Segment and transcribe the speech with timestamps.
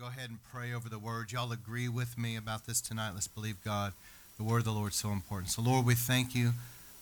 [0.00, 1.30] go ahead and pray over the word.
[1.30, 3.12] Y'all agree with me about this tonight?
[3.14, 3.92] Let's believe God.
[4.36, 5.50] The word of the Lord is so important.
[5.50, 6.52] So, Lord, we thank you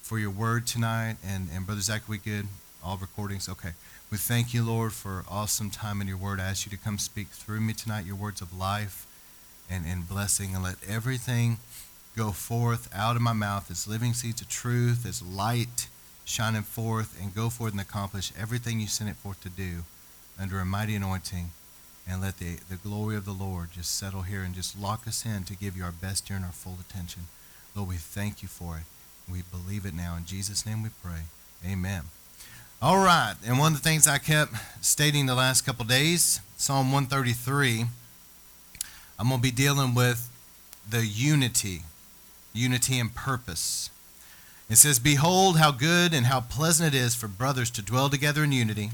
[0.02, 1.16] for your word tonight.
[1.26, 2.48] And, and Brother Zach, we good?
[2.84, 3.48] All recordings?
[3.48, 3.70] Okay.
[4.10, 6.38] We thank you, Lord, for awesome time in your word.
[6.38, 9.06] I ask you to come speak through me tonight, your words of life
[9.70, 11.56] and, and blessing, and let everything
[12.14, 15.88] go forth out of my mouth as living seeds of truth, as light
[16.26, 19.84] shining forth, and go forth and accomplish everything you sent it forth to do
[20.38, 21.52] under a mighty anointing
[22.08, 25.24] and let the, the glory of the Lord just settle here and just lock us
[25.24, 27.22] in to give you our best here and our full attention.
[27.74, 28.84] Lord, we thank you for it.
[29.30, 30.16] We believe it now.
[30.16, 31.22] In Jesus' name we pray.
[31.64, 32.02] Amen.
[32.80, 33.34] All right.
[33.46, 37.86] And one of the things I kept stating the last couple days, Psalm 133,
[39.18, 40.28] I'm going to be dealing with
[40.88, 41.82] the unity,
[42.52, 43.88] unity and purpose.
[44.68, 48.42] It says, Behold, how good and how pleasant it is for brothers to dwell together
[48.42, 48.90] in unity.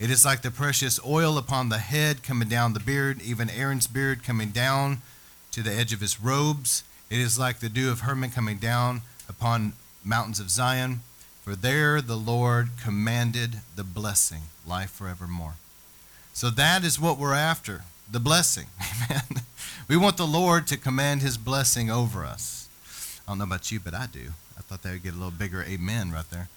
[0.00, 3.86] It is like the precious oil upon the head coming down the beard, even Aaron's
[3.86, 5.02] beard coming down
[5.52, 6.84] to the edge of his robes.
[7.10, 11.00] It is like the dew of Hermon coming down upon mountains of Zion.
[11.44, 15.56] For there the Lord commanded the blessing, life forevermore.
[16.32, 18.68] So that is what we're after the blessing.
[19.10, 19.42] Amen.
[19.86, 22.70] We want the Lord to command his blessing over us.
[23.28, 24.30] I don't know about you, but I do.
[24.56, 26.48] I thought that would get a little bigger amen right there.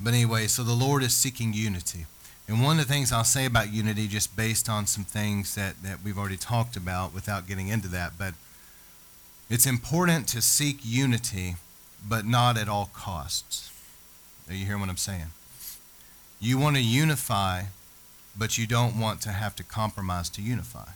[0.00, 2.06] But anyway, so the Lord is seeking unity.
[2.46, 5.82] And one of the things I'll say about unity, just based on some things that,
[5.82, 8.34] that we've already talked about without getting into that, but
[9.48, 11.56] it's important to seek unity,
[12.06, 13.70] but not at all costs.
[14.48, 15.28] Are you hearing what I'm saying?
[16.38, 17.64] You want to unify,
[18.36, 20.88] but you don't want to have to compromise to unify.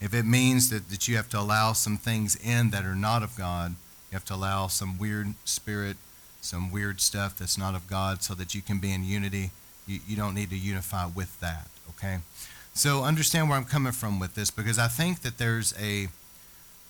[0.00, 3.22] If it means that, that you have to allow some things in that are not
[3.22, 3.72] of God,
[4.10, 5.96] you have to allow some weird spirit
[6.40, 9.50] some weird stuff that's not of God so that you can be in unity.
[9.86, 12.18] You, you don't need to unify with that, okay?
[12.74, 16.08] So understand where I'm coming from with this because I think that there's a,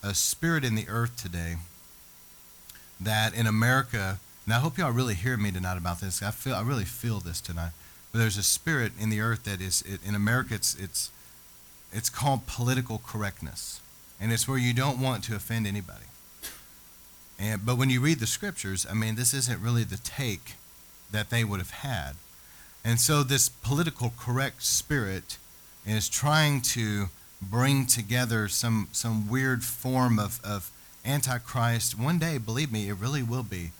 [0.03, 1.57] a spirit in the earth today
[3.01, 6.23] that in America, and I hope y'all really hear me tonight about this.
[6.23, 7.71] I feel I really feel this tonight.
[8.13, 10.55] But there's a spirit in the earth that is it, in America.
[10.55, 11.11] It's it's
[11.93, 13.81] it's called political correctness,
[14.21, 16.08] and it's where you don't want to offend anybody.
[17.39, 20.55] And, but when you read the scriptures, I mean, this isn't really the take
[21.11, 22.13] that they would have had.
[22.85, 25.39] And so this political correct spirit
[25.87, 27.07] is trying to
[27.41, 30.71] bring together some, some weird form of, of
[31.05, 31.99] Antichrist.
[31.99, 33.71] One day, believe me, it really will be.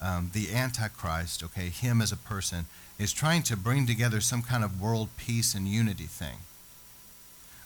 [0.00, 2.66] Um, the Antichrist, okay, him as a person,
[2.98, 6.38] is trying to bring together some kind of world peace and unity thing.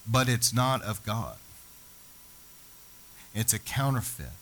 [0.06, 1.36] But it's not of God,
[3.34, 4.39] it's a counterfeit.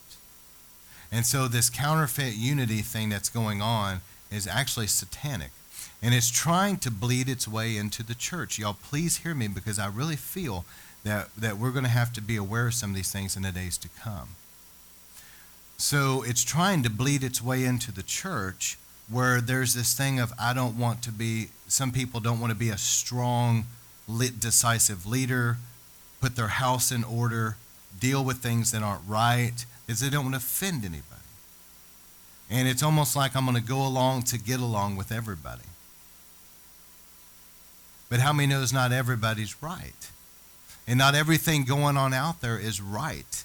[1.11, 5.51] And so this counterfeit unity thing that's going on is actually satanic.
[6.01, 8.57] And it's trying to bleed its way into the church.
[8.59, 10.65] Y'all, please hear me because I really feel
[11.03, 13.41] that, that we're going to have to be aware of some of these things in
[13.41, 14.29] the days to come.
[15.77, 18.77] So it's trying to bleed its way into the church
[19.09, 22.59] where there's this thing of, I don't want to be, some people don't want to
[22.59, 23.65] be a strong,
[24.07, 25.57] lit, decisive leader,
[26.21, 27.57] put their house in order,
[27.99, 31.03] deal with things that aren't right is they don't want to offend anybody.
[32.49, 35.63] And it's almost like I'm going to go along to get along with everybody.
[38.09, 40.09] But how many knows not everybody's right?
[40.87, 43.43] And not everything going on out there is right.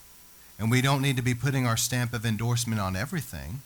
[0.59, 3.61] And we don't need to be putting our stamp of endorsement on everything.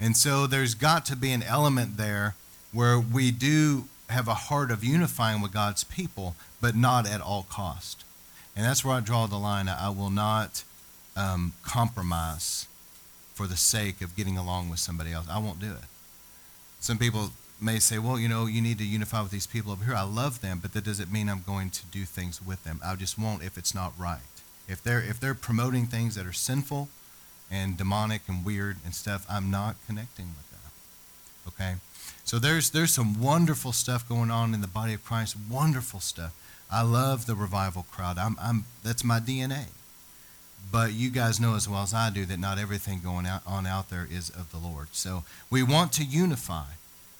[0.00, 2.34] And so there's got to be an element there
[2.72, 7.46] where we do have a heart of unifying with God's people, but not at all
[7.48, 8.04] cost.
[8.56, 9.68] And that's where I draw the line.
[9.68, 10.64] I will not
[11.18, 12.66] um, compromise
[13.34, 15.26] for the sake of getting along with somebody else.
[15.30, 15.88] I won't do it.
[16.80, 17.30] Some people
[17.60, 19.94] may say, well, you know, you need to unify with these people over here.
[19.94, 22.80] I love them, but that doesn't mean I'm going to do things with them.
[22.84, 24.20] I just won't if it's not right.
[24.68, 26.88] If they're if they're promoting things that are sinful
[27.50, 30.70] and demonic and weird and stuff, I'm not connecting with them.
[31.48, 31.74] Okay?
[32.24, 36.34] So there's there's some wonderful stuff going on in the body of Christ, wonderful stuff.
[36.70, 38.18] I love the revival crowd.
[38.18, 39.66] I'm, I'm that's my DNA.
[40.70, 43.66] But you guys know as well as I do that not everything going out, on
[43.66, 44.88] out there is of the Lord.
[44.92, 46.64] So we want to unify,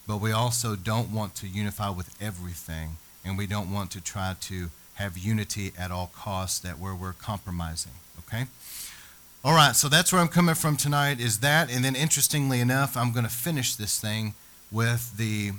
[0.07, 4.35] but we also don't want to unify with everything, and we don't want to try
[4.41, 7.93] to have unity at all costs that where we're compromising.
[8.19, 8.47] Okay?
[9.45, 12.97] All right, so that's where I'm coming from tonight is that, and then interestingly enough,
[12.97, 14.35] I'm going to finish this thing
[14.71, 15.53] with the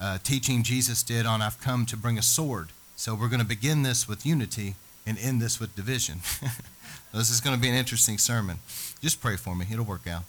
[0.00, 2.68] uh, teaching Jesus did on I've come to bring a sword.
[2.96, 4.76] So we're going to begin this with unity
[5.06, 6.20] and end this with division.
[7.14, 8.58] This is going to be an interesting sermon.
[9.00, 10.24] Just pray for me, it'll work out.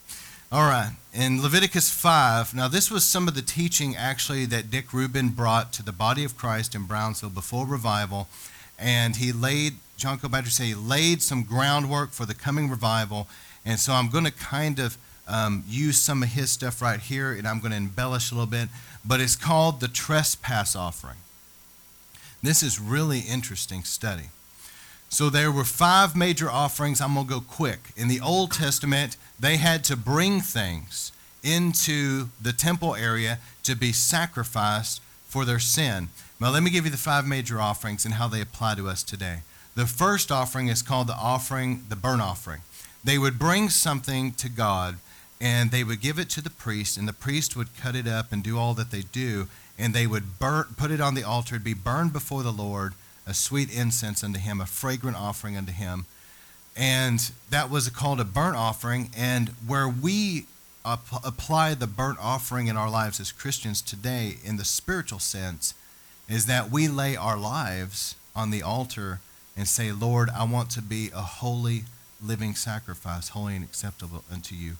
[0.51, 0.91] All right.
[1.13, 5.73] In Leviticus 5, now this was some of the teaching actually that Dick Reuben brought
[5.73, 8.27] to the body of Christ in Brownsville before revival.
[8.77, 13.27] And he laid, John Kilpatrick said, he laid some groundwork for the coming revival.
[13.65, 14.97] And so I'm going to kind of
[15.27, 18.45] um, use some of his stuff right here, and I'm going to embellish a little
[18.45, 18.69] bit.
[19.03, 21.17] But it's called the trespass offering.
[22.43, 24.29] This is really interesting study.
[25.09, 26.99] So there were five major offerings.
[26.99, 27.91] I'm going to go quick.
[27.95, 31.11] In the Old Testament, they had to bring things
[31.43, 36.09] into the temple area to be sacrificed for their sin.
[36.39, 39.03] Now, let me give you the five major offerings and how they apply to us
[39.03, 39.39] today.
[39.75, 42.61] The first offering is called the offering, the burnt offering.
[43.03, 44.97] They would bring something to God
[45.39, 48.31] and they would give it to the priest, and the priest would cut it up
[48.31, 49.47] and do all that they do,
[49.77, 52.93] and they would burn, put it on the altar to be burned before the Lord,
[53.27, 56.05] a sweet incense unto him, a fragrant offering unto him.
[56.75, 59.09] And that was called a burnt offering.
[59.15, 60.45] And where we
[60.83, 65.73] apply the burnt offering in our lives as Christians today, in the spiritual sense,
[66.29, 69.19] is that we lay our lives on the altar
[69.57, 71.83] and say, Lord, I want to be a holy,
[72.23, 74.75] living sacrifice, holy and acceptable unto you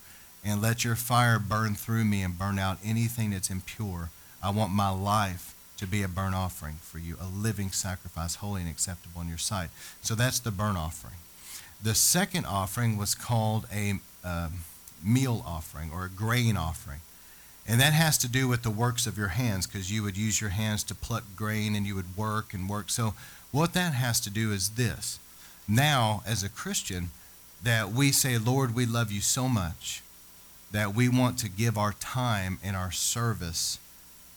[0.45, 4.11] and let your fire burn through me and burn out anything that's impure.
[4.43, 8.61] I want my life to be a burnt offering for you, a living sacrifice, holy
[8.61, 9.69] and acceptable in your sight.
[10.01, 11.15] So that's the burnt offering.
[11.81, 14.53] The second offering was called a um,
[15.03, 17.01] meal offering or a grain offering.
[17.67, 20.39] And that has to do with the works of your hands because you would use
[20.39, 22.89] your hands to pluck grain and you would work and work.
[22.89, 23.15] So,
[23.51, 25.19] what that has to do is this.
[25.67, 27.09] Now, as a Christian,
[27.63, 30.03] that we say, Lord, we love you so much
[30.71, 33.79] that we want to give our time and our service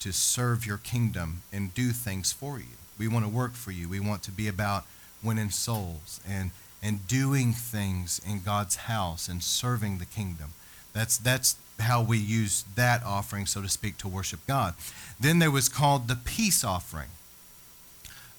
[0.00, 2.76] to serve your kingdom and do things for you.
[2.98, 3.88] We want to work for you.
[3.88, 4.84] We want to be about
[5.22, 6.50] winning souls and,
[6.82, 10.50] and doing things in God's house and serving the kingdom.
[10.92, 14.74] That's, that's how we use that offering, so to speak, to worship God.
[15.20, 17.08] Then there was called the peace offering,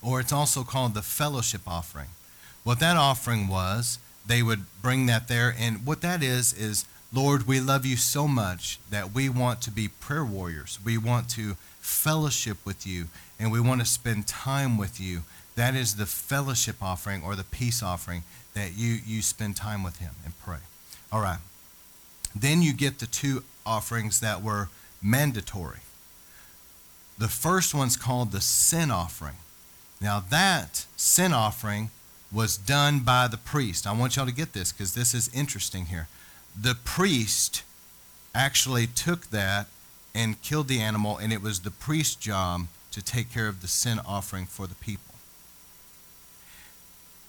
[0.02, 2.08] or it's also called the fellowship offering.
[2.64, 7.48] What that offering was, they would bring that there, and what that is, is Lord,
[7.48, 10.78] we love you so much that we want to be prayer warriors.
[10.84, 13.08] We want to fellowship with you
[13.40, 15.24] and we want to spend time with you.
[15.56, 18.24] That is the fellowship offering or the peace offering
[18.54, 20.60] that you, you spend time with him and pray.
[21.12, 21.40] All right.
[22.36, 24.70] Then you get the two offerings that were
[25.02, 25.80] mandatory.
[27.18, 29.38] The first one's called the sin offering.
[30.00, 31.90] Now, that sin offering
[32.32, 33.88] was done by the priest.
[33.88, 36.08] I want y'all to get this because this is interesting here
[36.60, 37.64] the priest
[38.34, 39.68] actually took that
[40.14, 43.68] and killed the animal, and it was the priest's job to take care of the
[43.68, 45.16] sin offering for the people.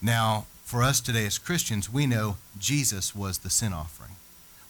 [0.01, 4.15] Now, for us today as Christians, we know Jesus was the sin offering.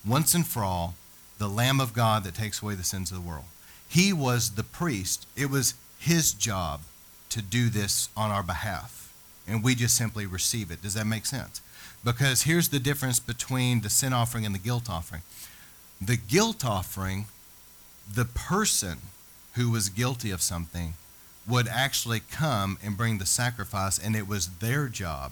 [0.05, 0.95] Once and for all,
[1.37, 3.45] the Lamb of God that takes away the sins of the world.
[3.87, 5.25] He was the priest.
[5.35, 6.81] It was his job
[7.29, 9.13] to do this on our behalf.
[9.47, 10.81] And we just simply receive it.
[10.81, 11.61] Does that make sense?
[12.03, 15.21] Because here's the difference between the sin offering and the guilt offering.
[16.01, 17.25] The guilt offering,
[18.11, 18.99] the person
[19.53, 20.93] who was guilty of something
[21.47, 25.31] would actually come and bring the sacrifice, and it was their job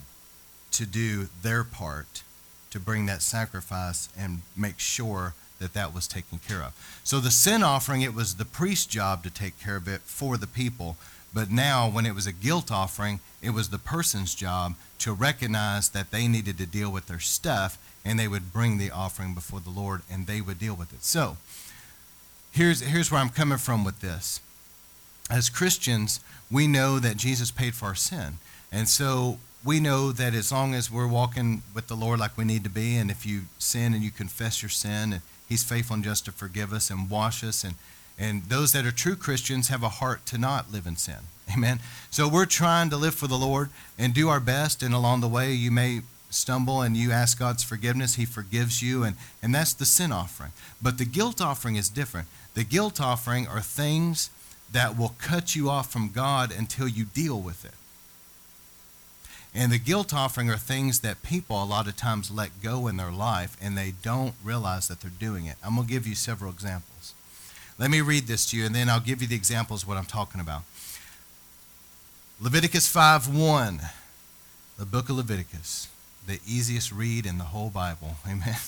[0.72, 2.22] to do their part
[2.70, 7.00] to bring that sacrifice and make sure that that was taken care of.
[7.04, 10.36] So the sin offering, it was the priest's job to take care of it for
[10.36, 10.96] the people.
[11.34, 15.90] But now, when it was a guilt offering, it was the person's job to recognize
[15.90, 19.60] that they needed to deal with their stuff, and they would bring the offering before
[19.60, 21.04] the Lord and they would deal with it.
[21.04, 21.36] So,
[22.52, 24.40] here's, here's where I'm coming from with this.
[25.30, 28.38] As Christians, we know that Jesus paid for our sin.
[28.72, 32.44] And so, we know that as long as we're walking with the Lord like we
[32.44, 35.94] need to be, and if you sin and you confess your sin, and He's faithful
[35.94, 37.74] and just to forgive us and wash us and
[38.20, 41.16] and those that are true Christians have a heart to not live in sin.
[41.52, 41.80] Amen.
[42.10, 44.82] So we're trying to live for the Lord and do our best.
[44.82, 48.16] And along the way, you may stumble and you ask God's forgiveness.
[48.16, 49.04] He forgives you.
[49.04, 50.52] And, and that's the sin offering.
[50.82, 52.28] But the guilt offering is different.
[52.54, 54.28] The guilt offering are things
[54.70, 57.74] that will cut you off from God until you deal with it.
[59.52, 62.98] And the guilt offering are things that people a lot of times let go in
[62.98, 65.56] their life and they don't realize that they're doing it.
[65.64, 66.89] I'm going to give you several examples.
[67.80, 69.96] Let me read this to you, and then I'll give you the examples of what
[69.96, 70.64] I'm talking about.
[72.38, 73.80] Leviticus 5 1,
[74.78, 75.88] the book of Leviticus,
[76.26, 78.16] the easiest read in the whole Bible.
[78.26, 78.58] Amen.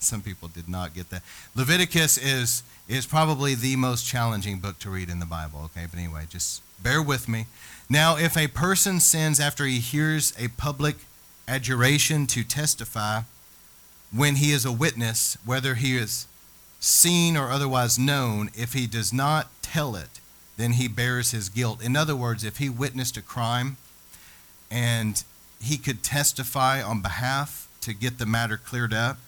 [0.00, 1.22] Some people did not get that.
[1.54, 5.86] Leviticus is, is probably the most challenging book to read in the Bible, okay?
[5.88, 7.46] But anyway, just bear with me.
[7.88, 10.96] Now, if a person sins after he hears a public
[11.46, 13.20] adjuration to testify,
[14.12, 16.26] when he is a witness, whether he is
[16.82, 20.20] seen or otherwise known, if he does not tell it,
[20.56, 21.82] then he bears his guilt.
[21.82, 23.76] In other words, if he witnessed a crime
[24.70, 25.22] and
[25.62, 29.18] he could testify on behalf to get the matter cleared up,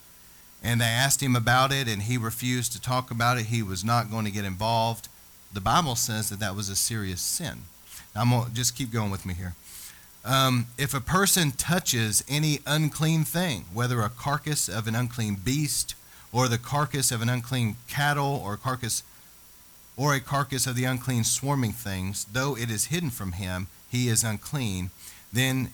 [0.62, 3.84] and they asked him about it and he refused to talk about it, he was
[3.84, 5.08] not going to get involved.
[5.52, 7.62] The Bible says that that was a serious sin.
[8.16, 9.54] I'm going to just keep going with me here.
[10.24, 15.94] Um, if a person touches any unclean thing, whether a carcass of an unclean beast,
[16.34, 19.04] or the carcass of an unclean cattle, or a carcass,
[19.96, 24.08] or a carcass of the unclean swarming things, though it is hidden from him, he
[24.08, 24.90] is unclean,
[25.32, 25.70] then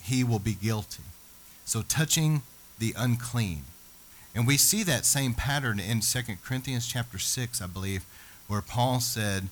[0.00, 1.02] he will be guilty.
[1.66, 2.40] So touching
[2.78, 3.64] the unclean.
[4.34, 8.06] And we see that same pattern in 2 Corinthians chapter 6, I believe,
[8.46, 9.48] where Paul said,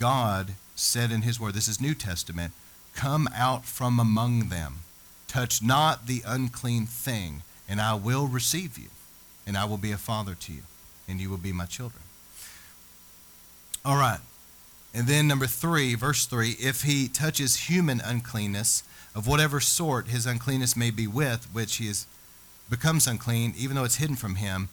[0.00, 2.52] God said in his word, this is New Testament,
[2.96, 4.80] Come out from among them.
[5.28, 8.88] Touch not the unclean thing, and I will receive you,
[9.50, 10.62] and I will be a father to you,
[11.08, 12.04] and you will be my children.
[13.84, 14.20] All right.
[14.94, 20.24] And then number three, verse three, if he touches human uncleanness of whatever sort his
[20.24, 22.06] uncleanness may be with, which he is
[22.70, 24.68] becomes unclean, even though it's hidden from him,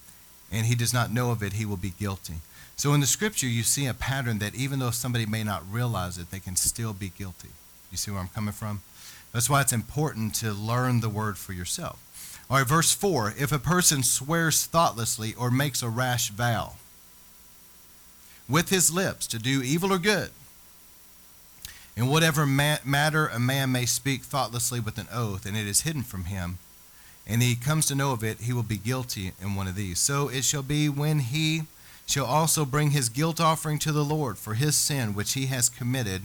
[0.52, 2.36] and he does not know of it, he will be guilty.
[2.76, 6.20] So in the scripture, you see a pattern that even though somebody may not realize
[6.20, 7.50] it, they can still be guilty.
[7.90, 8.84] You see where I'm coming from?
[9.34, 11.98] That's why it's important to learn the word for yourself.
[12.50, 16.76] All right, verse 4 If a person swears thoughtlessly or makes a rash vow
[18.50, 20.32] with his lips to do evil or good,
[21.98, 26.04] in whatever matter a man may speak thoughtlessly with an oath, and it is hidden
[26.04, 26.60] from him,
[27.26, 30.00] and he comes to know of it, he will be guilty in one of these.
[30.00, 31.64] So it shall be when he
[32.06, 35.68] shall also bring his guilt offering to the Lord for his sin which he has
[35.68, 36.22] committed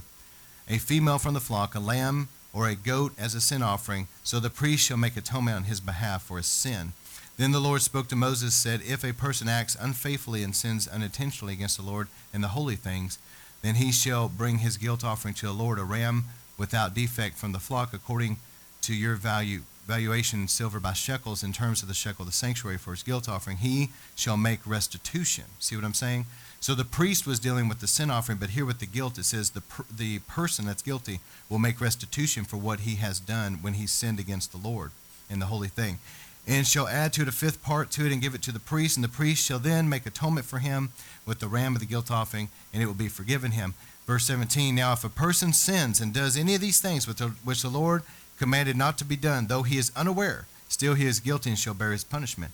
[0.69, 4.39] a female from the flock, a lamb or a goat as a sin offering, so
[4.39, 6.93] the priest shall make atonement on his behalf for his sin.
[7.39, 11.55] Then the Lord spoke to Moses, said, If a person acts unfaithfully and sins unintentionally
[11.55, 13.19] against the Lord in the holy things,
[13.63, 16.25] then he shall bring his guilt offering to the Lord, a ram
[16.59, 18.37] without defect from the flock, according
[18.83, 22.79] to your value valuation silver by shekels in terms of the shekel of the sanctuary
[22.79, 23.59] for his guilt offering.
[23.59, 25.45] He shall make restitution.
[25.59, 26.27] See what I'm saying?
[26.61, 29.25] So the priest was dealing with the sin offering, but here with the guilt, it
[29.25, 29.63] says the,
[29.95, 34.21] the person that's guilty will make restitution for what he has done when he sinned
[34.21, 34.93] against the Lord
[35.29, 35.99] in the holy thing.
[36.47, 38.61] And shall add to it a fifth part to it and give it to the
[38.61, 40.91] priest, and the priest shall then make atonement for him
[41.27, 43.75] with the ram of the guilt offering, and it will be forgiven him.
[44.07, 47.69] Verse 17 Now, if a person sins and does any of these things which the
[47.69, 48.03] Lord
[48.43, 51.75] commanded not to be done, though he is unaware, still he is guilty and shall
[51.75, 52.51] bear his punishment.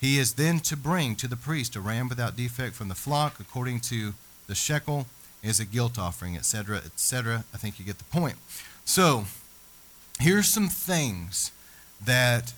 [0.00, 3.38] He is then to bring to the priest a ram without defect from the flock,
[3.38, 4.14] according to
[4.48, 5.06] the shekel,
[5.44, 7.44] as a guilt offering, etc., etc.
[7.54, 8.34] I think you get the point.
[8.84, 9.26] So,
[10.18, 11.52] here's some things
[12.04, 12.52] that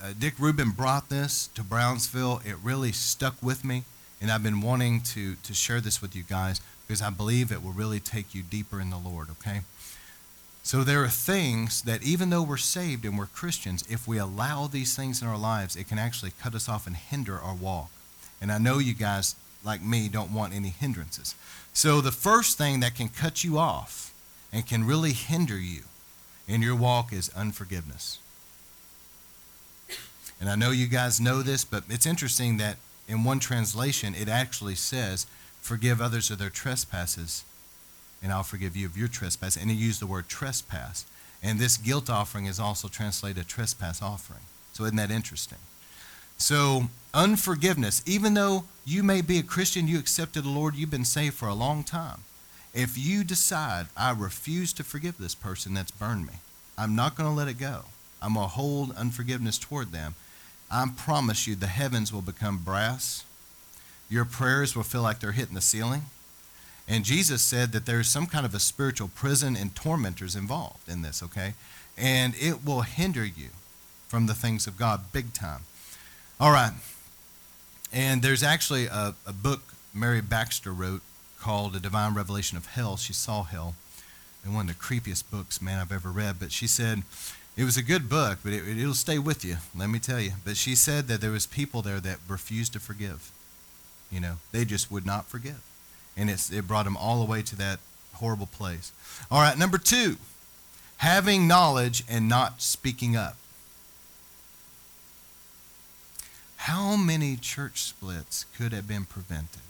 [0.00, 2.40] uh, Dick Reuben brought this to Brownsville.
[2.44, 3.82] It really stuck with me,
[4.20, 7.64] and I've been wanting to, to share this with you guys because I believe it
[7.64, 9.62] will really take you deeper in the Lord, okay?
[10.66, 14.66] So there are things that even though we're saved and we're Christians, if we allow
[14.66, 17.88] these things in our lives, it can actually cut us off and hinder our walk.
[18.40, 21.36] And I know you guys, like me, don't want any hindrances.
[21.72, 24.12] So the first thing that can cut you off
[24.52, 25.82] and can really hinder you
[26.48, 28.18] in your walk is unforgiveness.
[30.40, 34.28] And I know you guys know this, but it's interesting that in one translation it
[34.28, 35.28] actually says,
[35.60, 37.44] Forgive others of their trespasses
[38.26, 39.54] and I'll forgive you of your trespass.
[39.54, 41.06] And he used the word trespass.
[41.44, 44.40] And this guilt offering is also translated a trespass offering.
[44.72, 45.60] So isn't that interesting?
[46.36, 51.04] So unforgiveness, even though you may be a Christian, you accepted the Lord, you've been
[51.04, 52.24] saved for a long time.
[52.74, 56.40] If you decide, I refuse to forgive this person that's burned me,
[56.76, 57.82] I'm not going to let it go.
[58.20, 60.16] I'm going to hold unforgiveness toward them.
[60.68, 63.22] I promise you the heavens will become brass.
[64.10, 66.06] Your prayers will feel like they're hitting the ceiling
[66.88, 71.02] and Jesus said that there's some kind of a spiritual prison and tormentors involved in
[71.02, 71.54] this, okay?
[71.98, 73.48] And it will hinder you
[74.08, 75.62] from the things of God big time.
[76.38, 76.72] All right.
[77.92, 81.02] And there's actually a, a book Mary Baxter wrote
[81.40, 82.96] called A Divine Revelation of Hell.
[82.96, 83.74] She saw hell.
[84.44, 86.36] And one of the creepiest books, man, I've ever read.
[86.38, 87.02] But she said
[87.56, 90.32] it was a good book, but it, it'll stay with you, let me tell you.
[90.44, 93.32] But she said that there was people there that refused to forgive.
[94.10, 95.62] You know, they just would not forgive
[96.16, 97.78] and it's, it brought him all the way to that
[98.14, 98.92] horrible place.
[99.30, 100.16] All right, number two,
[100.98, 103.36] having knowledge and not speaking up.
[106.56, 109.60] How many church splits could have been prevented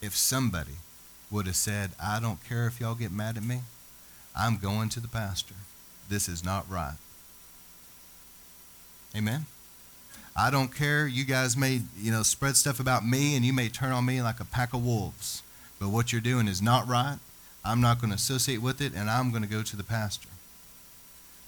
[0.00, 0.76] if somebody
[1.30, 3.60] would have said, I don't care if y'all get mad at me,
[4.34, 5.54] I'm going to the pastor.
[6.08, 6.96] This is not right.
[9.14, 9.46] Amen?
[10.36, 11.06] I don't care.
[11.06, 14.20] You guys may, you know, spread stuff about me and you may turn on me
[14.20, 15.42] like a pack of wolves.
[15.80, 17.18] But what you're doing is not right.
[17.64, 20.28] I'm not going to associate with it and I'm going to go to the pastor.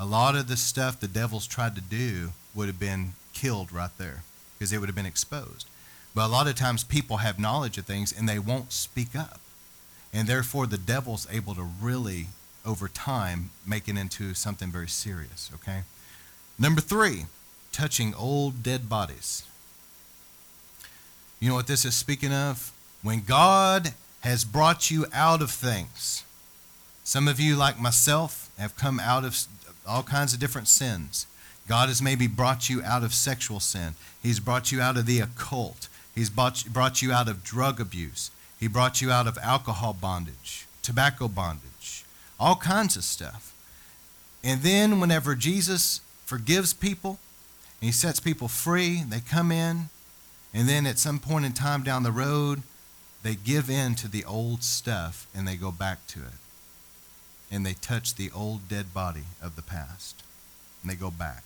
[0.01, 3.91] A lot of the stuff the devil's tried to do would have been killed right
[3.99, 4.23] there
[4.57, 5.67] because it would have been exposed.
[6.15, 9.41] But a lot of times people have knowledge of things and they won't speak up.
[10.13, 12.29] And therefore the devil's able to really
[12.65, 15.83] over time make it into something very serious, okay?
[16.59, 17.27] Number 3,
[17.79, 19.45] touching old dead bodies.
[21.39, 22.73] You know what this is speaking of?
[23.03, 23.93] When God
[24.23, 26.25] has brought you out of things.
[27.05, 29.39] Some of you, like myself, have come out of
[29.87, 31.29] all kinds of different sins.
[31.69, 33.95] God has maybe brought you out of sexual sin.
[34.21, 35.89] He's brought you out of the occult.
[36.13, 38.33] He's brought you out of drug abuse.
[38.59, 42.05] He brought you out of alcohol bondage, tobacco bondage,
[42.41, 43.55] all kinds of stuff.
[44.43, 47.21] And then, whenever Jesus forgives people,
[47.81, 49.03] he sets people free.
[49.09, 49.89] They come in,
[50.53, 52.63] and then at some point in time down the road,
[53.23, 56.39] they give in to the old stuff and they go back to it.
[57.51, 60.23] And they touch the old dead body of the past.
[60.83, 61.43] And they go back.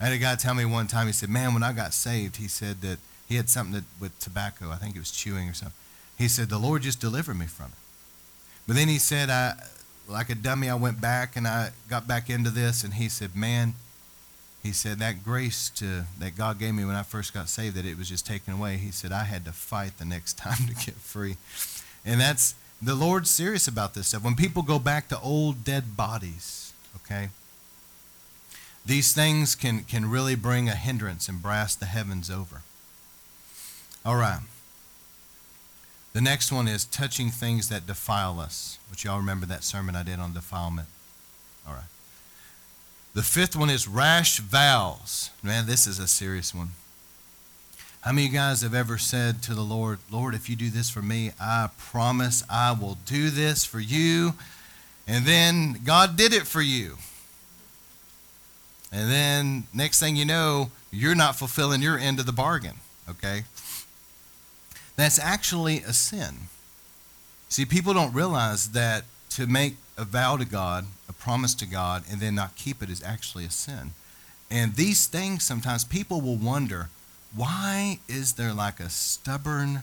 [0.00, 2.36] I had a guy tell me one time, he said, Man, when I got saved,
[2.36, 2.98] he said that
[3.28, 4.70] he had something that, with tobacco.
[4.70, 5.76] I think it was chewing or something.
[6.18, 7.78] He said, The Lord just delivered me from it.
[8.66, 9.54] But then he said, I,
[10.08, 12.82] like a dummy, I went back and I got back into this.
[12.82, 13.74] And he said, Man,
[14.64, 17.84] he said that grace to that God gave me when I first got saved that
[17.84, 18.78] it was just taken away.
[18.78, 21.36] He said I had to fight the next time to get free.
[22.04, 24.24] And that's the Lord's serious about this stuff.
[24.24, 27.28] When people go back to old dead bodies, okay?
[28.86, 32.62] These things can can really bring a hindrance and brass the heavens over.
[34.04, 34.40] All right.
[36.14, 40.04] The next one is touching things that defile us, which y'all remember that sermon I
[40.04, 40.88] did on defilement.
[41.66, 41.84] All right.
[43.14, 45.30] The fifth one is rash vows.
[45.40, 46.70] Man, this is a serious one.
[48.00, 50.68] How many of you guys have ever said to the Lord, Lord, if you do
[50.68, 54.34] this for me, I promise I will do this for you.
[55.06, 56.96] And then God did it for you.
[58.92, 62.76] And then next thing you know, you're not fulfilling your end of the bargain,
[63.08, 63.44] okay?
[64.96, 66.48] That's actually a sin.
[67.48, 72.04] See, people don't realize that to make a vow to God, a promise to God,
[72.10, 73.90] and then not keep it is actually a sin.
[74.50, 76.88] And these things sometimes people will wonder
[77.34, 79.82] why is there like a stubborn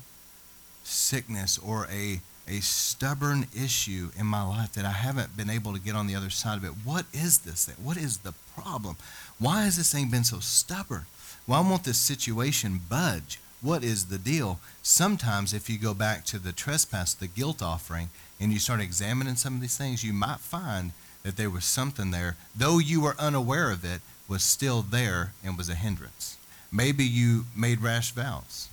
[0.85, 5.79] sickness or a, a stubborn issue in my life that I haven't been able to
[5.79, 6.71] get on the other side of it?
[6.85, 7.83] What is this thing?
[7.83, 8.95] What is the problem?
[9.37, 11.07] Why has this thing been so stubborn?
[11.45, 13.39] Why won't this situation budge?
[13.61, 14.59] What is the deal?
[14.81, 18.09] Sometimes, if you go back to the trespass, the guilt offering,
[18.41, 22.10] and you start examining some of these things, you might find that there was something
[22.10, 26.38] there, though you were unaware of it, was still there and was a hindrance.
[26.71, 28.67] Maybe you made rash vows.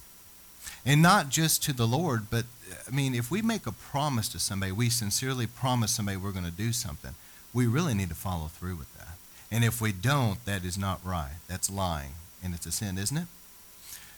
[0.86, 2.46] And not just to the Lord, but
[2.86, 6.44] I mean, if we make a promise to somebody, we sincerely promise somebody we're going
[6.46, 7.14] to do something,
[7.52, 9.16] we really need to follow through with that.
[9.50, 11.34] And if we don't, that is not right.
[11.46, 13.26] That's lying, and it's a sin, isn't it?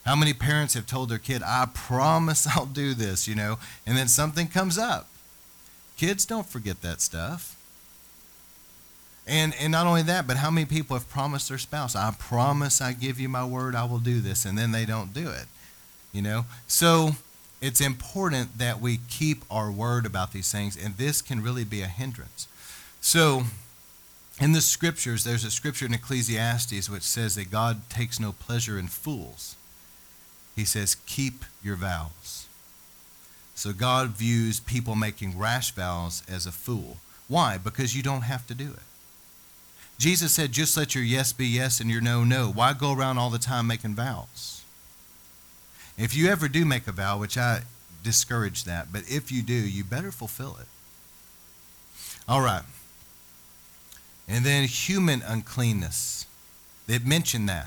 [0.04, 3.96] How many parents have told their kid, I promise I'll do this, you know, and
[3.96, 5.08] then something comes up
[6.00, 7.58] Kids don't forget that stuff.
[9.26, 12.80] And, and not only that, but how many people have promised their spouse, I promise
[12.80, 15.44] I give you my word, I will do this, and then they don't do it.
[16.10, 16.46] You know?
[16.66, 17.10] So
[17.60, 21.82] it's important that we keep our word about these things, and this can really be
[21.82, 22.48] a hindrance.
[23.02, 23.42] So
[24.40, 28.78] in the scriptures, there's a scripture in Ecclesiastes which says that God takes no pleasure
[28.78, 29.54] in fools.
[30.56, 32.19] He says, keep your vows.
[33.54, 36.96] So God views people making rash vows as a fool.
[37.28, 37.58] Why?
[37.58, 38.82] Because you don't have to do it.
[39.98, 42.50] Jesus said, just let your yes be yes and your no, no.
[42.50, 44.64] Why go around all the time making vows?
[45.98, 47.62] If you ever do make a vow, which I
[48.02, 50.66] discourage that, but if you do, you better fulfill it.
[52.26, 52.62] All right.
[54.26, 56.24] And then human uncleanness.
[56.86, 57.66] They've mentioned that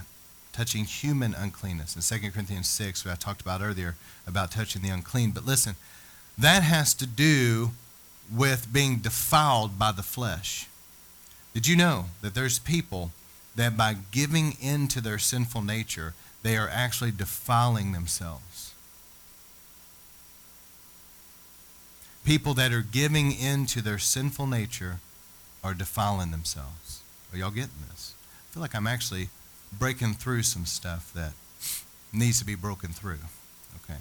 [0.54, 3.96] touching human uncleanness in 2 Corinthians 6, where I talked about earlier
[4.28, 5.32] about touching the unclean.
[5.32, 5.76] But listen,
[6.38, 7.72] that has to do
[8.34, 10.68] with being defiled by the flesh.
[11.54, 13.12] Did you know that there's people
[13.56, 18.74] that by giving in to their sinful nature, they are actually defiling themselves?
[22.26, 25.00] People that are giving in to their sinful nature
[25.64, 27.02] are defiling themselves.
[27.32, 28.14] Are y'all getting this?
[28.50, 29.30] I feel like I'm actually
[29.80, 31.34] breaking through some stuff that
[32.12, 33.20] needs to be broken through.
[33.84, 34.00] Okay.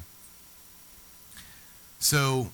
[1.99, 2.51] So,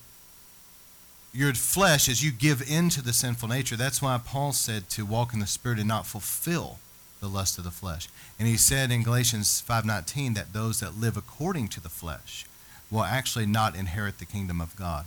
[1.33, 5.05] your flesh, as you give in to the sinful nature, that's why Paul said to
[5.05, 6.79] walk in the Spirit and not fulfill
[7.19, 8.07] the lust of the flesh.
[8.37, 12.45] And he said in Galatians 5:19 that those that live according to the flesh
[12.89, 15.05] will actually not inherit the kingdom of God.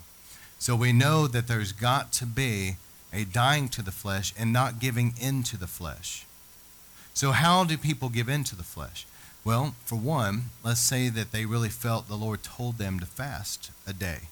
[0.59, 2.77] So we know that there's got to be
[3.13, 6.25] a dying to the flesh and not giving in to the flesh.
[7.15, 9.07] So how do people give in to the flesh?
[9.45, 13.71] Well, for one, let's say that they really felt the Lord told them to fast
[13.87, 14.29] a day.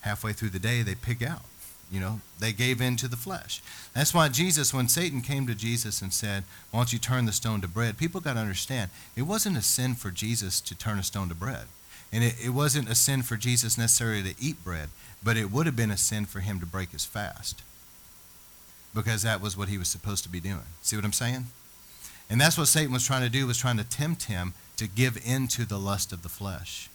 [0.00, 1.42] Halfway through the day, they pig out.
[1.90, 3.60] You know, they gave in to the flesh.
[3.94, 7.32] That's why Jesus, when Satan came to Jesus and said, Why don't you turn the
[7.32, 7.98] stone to bread?
[7.98, 11.34] People got to understand it wasn't a sin for Jesus to turn a stone to
[11.34, 11.66] bread.
[12.12, 14.88] And it, it wasn't a sin for Jesus necessarily to eat bread,
[15.22, 17.62] but it would have been a sin for him to break his fast
[18.94, 20.66] because that was what he was supposed to be doing.
[20.82, 21.46] See what I'm saying?
[22.30, 25.20] And that's what Satan was trying to do, was trying to tempt him to give
[25.26, 26.88] in to the lust of the flesh.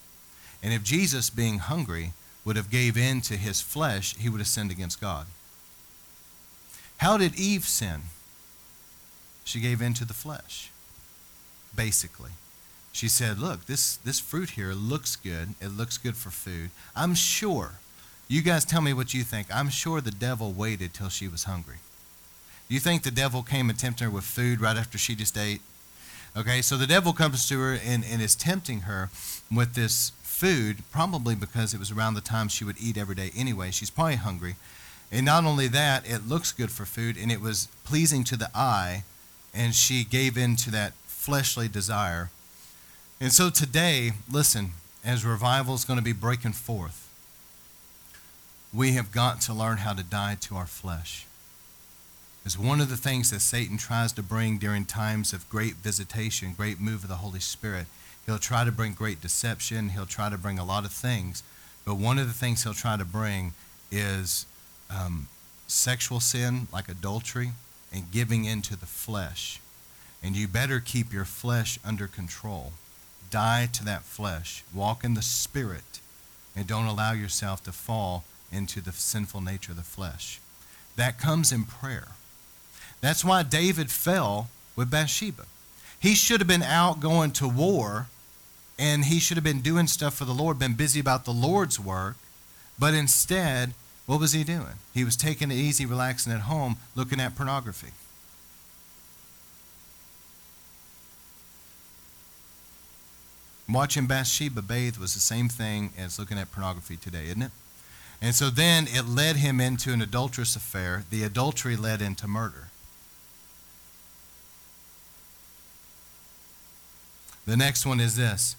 [0.63, 2.13] And if Jesus, being hungry,
[2.45, 5.27] would have gave in to his flesh, he would have sinned against God.
[6.97, 8.03] How did Eve sin?
[9.43, 10.71] She gave in to the flesh,
[11.75, 12.31] basically.
[12.93, 15.49] She said, Look, this, this fruit here looks good.
[15.59, 16.69] It looks good for food.
[16.95, 17.73] I'm sure,
[18.27, 19.53] you guys tell me what you think.
[19.53, 21.77] I'm sure the devil waited till she was hungry.
[22.67, 25.62] You think the devil came and tempted her with food right after she just ate?
[26.36, 29.10] Okay, so the devil comes to her and, and is tempting her
[29.54, 33.32] with this food, probably because it was around the time she would eat every day
[33.38, 33.71] anyway.
[33.71, 34.56] She's probably hungry.
[35.12, 38.49] And not only that, it looks good for food and it was pleasing to the
[38.56, 39.04] eye,
[39.54, 42.32] and she gave in to that fleshly desire.
[43.21, 44.71] And so today, listen,
[45.06, 47.08] as revival is going to be breaking forth,
[48.73, 51.28] we have got to learn how to die to our flesh
[52.45, 56.53] is one of the things that Satan tries to bring during times of great visitation,
[56.55, 57.88] great move of the Holy Spirit.
[58.25, 59.89] He'll try to bring great deception.
[59.89, 61.43] He'll try to bring a lot of things.
[61.86, 63.53] But one of the things he'll try to bring
[63.91, 64.45] is
[64.89, 65.27] um,
[65.67, 67.51] sexual sin, like adultery,
[67.91, 69.60] and giving into the flesh.
[70.23, 72.73] And you better keep your flesh under control.
[73.31, 74.63] Die to that flesh.
[74.73, 75.99] Walk in the Spirit.
[76.55, 80.39] And don't allow yourself to fall into the sinful nature of the flesh.
[80.95, 82.10] That comes in prayer.
[83.01, 85.45] That's why David fell with Bathsheba.
[85.99, 88.08] He should have been out going to war
[88.77, 91.79] and he should have been doing stuff for the Lord, been busy about the Lord's
[91.79, 92.17] work.
[92.77, 93.73] But instead,
[94.05, 94.79] what was he doing?
[94.93, 97.91] He was taking it easy, relaxing at home, looking at pornography.
[103.67, 107.51] Watching Bathsheba bathe was the same thing as looking at pornography today, isn't it?
[108.21, 111.03] And so then it led him into an adulterous affair.
[111.10, 112.69] The adultery led into murder.
[117.45, 118.55] The next one is this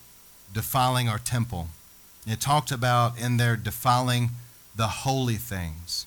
[0.53, 1.69] defiling our temple.
[2.27, 4.31] It talked about in there defiling
[4.75, 6.07] the holy things.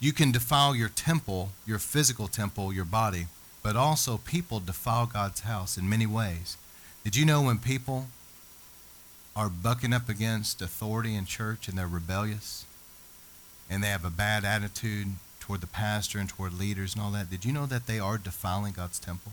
[0.00, 3.26] You can defile your temple, your physical temple, your body,
[3.62, 6.58] but also people defile God's house in many ways.
[7.04, 8.08] Did you know when people
[9.34, 12.66] are bucking up against authority in church and they're rebellious
[13.70, 15.08] and they have a bad attitude
[15.40, 18.18] toward the pastor and toward leaders and all that, did you know that they are
[18.18, 19.32] defiling God's temple?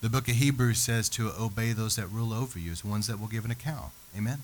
[0.00, 3.18] The book of Hebrews says to obey those that rule over you as ones that
[3.18, 3.92] will give an account.
[4.16, 4.38] Amen.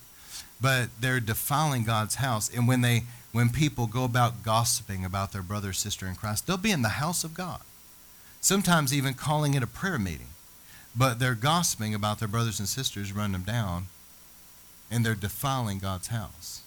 [0.61, 2.51] But they're defiling God's house.
[2.53, 6.47] And when they when people go about gossiping about their brother or sister in Christ,
[6.47, 7.61] they'll be in the house of God.
[8.41, 10.29] Sometimes even calling it a prayer meeting.
[10.97, 13.87] But they're gossiping about their brothers and sisters, running them down,
[14.91, 16.63] and they're defiling God's house.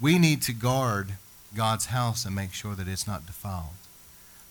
[0.00, 1.14] We need to guard
[1.56, 3.81] God's house and make sure that it's not defiled.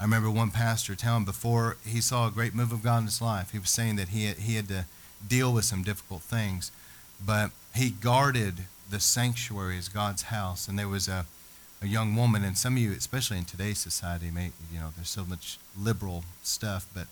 [0.02, 3.22] I remember one pastor telling before he saw a great move of God in his
[3.22, 4.86] life, he was saying that he had, he had to
[5.28, 6.72] deal with some difficult things,
[7.24, 10.68] but he guarded the sanctuary as God's house.
[10.68, 11.28] And there was a,
[11.84, 15.08] a young woman, and some of you, especially in today's society, may, you know, there's
[15.08, 17.06] so much liberal stuff, but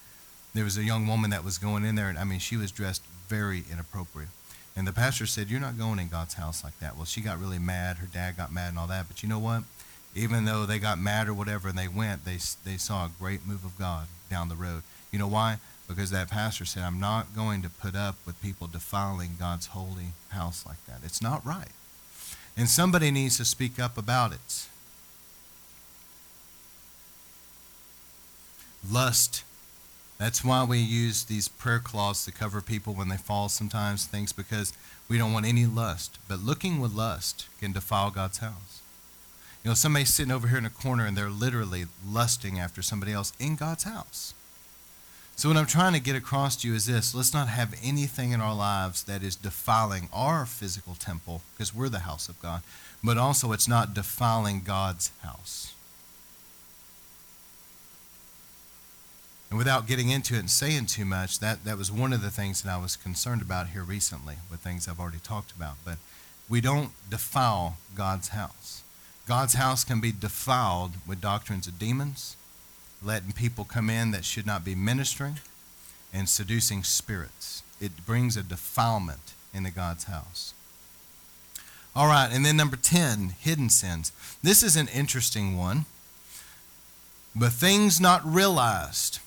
[0.56, 2.72] there was a young woman that was going in there, and I mean, she was
[2.72, 4.30] dressed very inappropriate.
[4.76, 6.96] And the pastor said, You're not going in God's house like that.
[6.96, 7.98] Well, she got really mad.
[7.98, 9.08] Her dad got mad and all that.
[9.08, 9.64] But you know what?
[10.16, 13.46] Even though they got mad or whatever and they went, they, they saw a great
[13.48, 14.84] move of God down the road.
[15.12, 15.58] You know why?
[15.88, 20.14] Because that pastor said, I'm not going to put up with people defiling God's holy
[20.30, 21.00] house like that.
[21.04, 21.72] It's not right.
[22.56, 24.68] And somebody needs to speak up about it.
[28.90, 29.44] Lust.
[30.18, 34.34] That's why we use these prayer cloths to cover people when they fall sometimes, things
[34.34, 34.74] because
[35.08, 36.20] we don't want any lust.
[36.28, 38.82] But looking with lust can defile God's house.
[39.64, 43.12] You know, somebody's sitting over here in a corner and they're literally lusting after somebody
[43.12, 44.34] else in God's house.
[45.36, 48.32] So, what I'm trying to get across to you is this let's not have anything
[48.32, 52.62] in our lives that is defiling our physical temple, because we're the house of God,
[53.04, 55.74] but also it's not defiling God's house.
[59.50, 62.30] And without getting into it and saying too much, that, that was one of the
[62.30, 65.76] things that I was concerned about here recently with things I've already talked about.
[65.84, 65.98] But
[66.48, 68.84] we don't defile God's house.
[69.30, 72.36] God's house can be defiled with doctrines of demons,
[73.04, 75.36] letting people come in that should not be ministering,
[76.12, 77.62] and seducing spirits.
[77.80, 80.56] It brings a defilement into God's house.
[81.96, 84.12] All right, and then number 10, hidden sins.
[84.42, 85.86] This is an interesting one.
[87.36, 89.20] But things not realized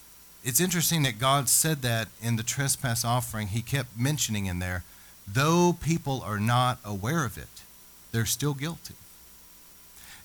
[0.42, 3.46] it's interesting that God said that in the trespass offering.
[3.46, 4.82] He kept mentioning in there,
[5.28, 7.62] though people are not aware of it,
[8.10, 8.96] they're still guilty.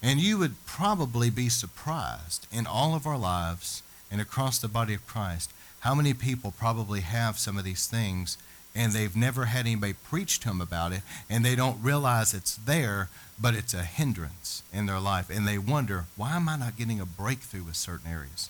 [0.02, 3.82] And you would probably be surprised in all of our lives
[4.12, 8.38] and across the body of Christ how many people probably have some of these things
[8.76, 12.56] and they've never had anybody preach to them about it and they don't realize it's
[12.56, 13.10] there,
[13.42, 15.30] but it's a hindrance in their life.
[15.30, 18.50] And they wonder, why am I not getting a breakthrough with certain areas?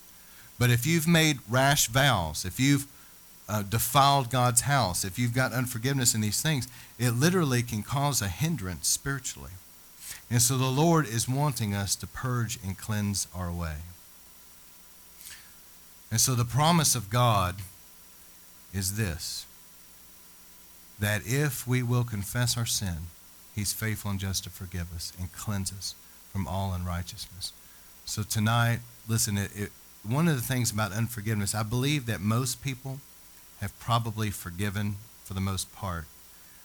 [0.59, 2.87] But if you've made rash vows, if you've
[3.47, 6.67] uh, defiled God's house, if you've got unforgiveness in these things,
[6.99, 9.51] it literally can cause a hindrance spiritually.
[10.29, 13.77] And so the Lord is wanting us to purge and cleanse our way.
[16.11, 17.55] And so the promise of God
[18.73, 19.45] is this
[20.99, 23.07] that if we will confess our sin,
[23.55, 25.95] He's faithful and just to forgive us and cleanse us
[26.31, 27.53] from all unrighteousness.
[28.05, 29.71] So tonight, listen, it, it
[30.03, 32.99] one of the things about unforgiveness, I believe that most people
[33.59, 36.05] have probably forgiven for the most part.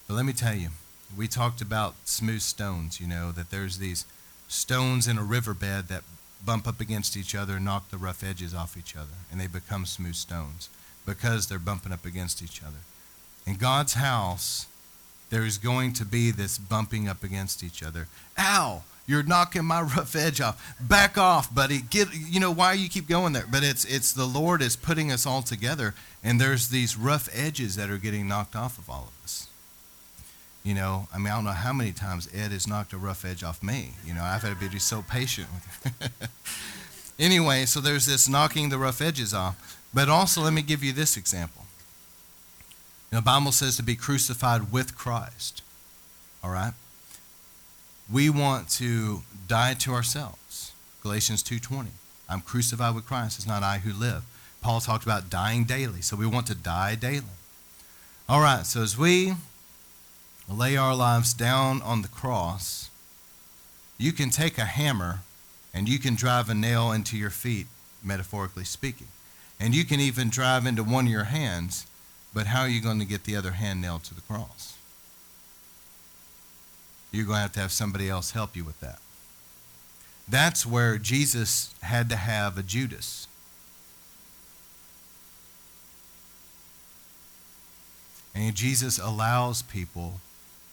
[0.06, 0.68] But let me tell you,
[1.16, 4.06] we talked about smooth stones, you know, that there's these
[4.48, 6.02] stones in a riverbed that
[6.44, 9.46] bump up against each other and knock the rough edges off each other, and they
[9.46, 10.68] become smooth stones
[11.06, 12.78] because they're bumping up against each other.
[13.46, 14.66] In God's house,
[15.30, 18.06] there is going to be this bumping up against each other.
[18.38, 18.82] Ow!
[19.06, 20.74] You're knocking my rough edge off.
[20.80, 21.80] Back off, buddy.
[21.80, 23.46] Get you know why you keep going there.
[23.50, 27.76] But it's it's the Lord is putting us all together and there's these rough edges
[27.76, 29.48] that are getting knocked off of all of us.
[30.64, 33.24] You know, I mean, I don't know how many times Ed has knocked a rough
[33.24, 33.94] edge off me.
[34.06, 36.30] You know, I've had to be so patient with
[37.18, 39.80] anyway, so there's this knocking the rough edges off.
[39.92, 41.64] But also, let me give you this example.
[43.10, 45.62] the Bible says to be crucified with Christ.
[46.44, 46.72] All right?
[48.12, 50.72] we want to die to ourselves.
[51.02, 51.90] Galatians 2:20.
[52.28, 53.38] I'm crucified with Christ.
[53.38, 54.24] It's not I who live.
[54.60, 56.02] Paul talked about dying daily.
[56.02, 57.36] So we want to die daily.
[58.28, 59.34] All right, so as we
[60.52, 62.90] lay our lives down on the cross,
[63.98, 65.20] you can take a hammer
[65.74, 67.66] and you can drive a nail into your feet,
[68.02, 69.08] metaphorically speaking.
[69.58, 71.86] And you can even drive into one of your hands,
[72.34, 74.72] but how are you going to get the other hand nailed to the cross?
[77.12, 78.98] you're going to have to have somebody else help you with that.
[80.26, 83.28] That's where Jesus had to have a Judas.
[88.34, 90.20] And Jesus allows people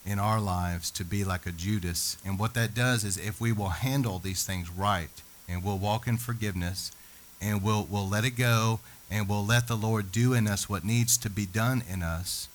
[0.04, 2.16] in our lives to be like a Judas.
[2.24, 5.10] And what that does is if we will handle these things right
[5.48, 6.92] and we'll walk in forgiveness
[7.40, 10.84] and we'll, we'll let it go and we'll let the Lord do in us what
[10.84, 12.48] needs to be done in us,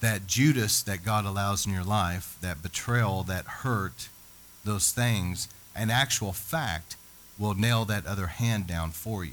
[0.00, 4.08] that Judas that God allows in your life, that betrayal, that hurt,
[4.64, 6.96] those things, an actual fact
[7.38, 9.32] will nail that other hand down for you.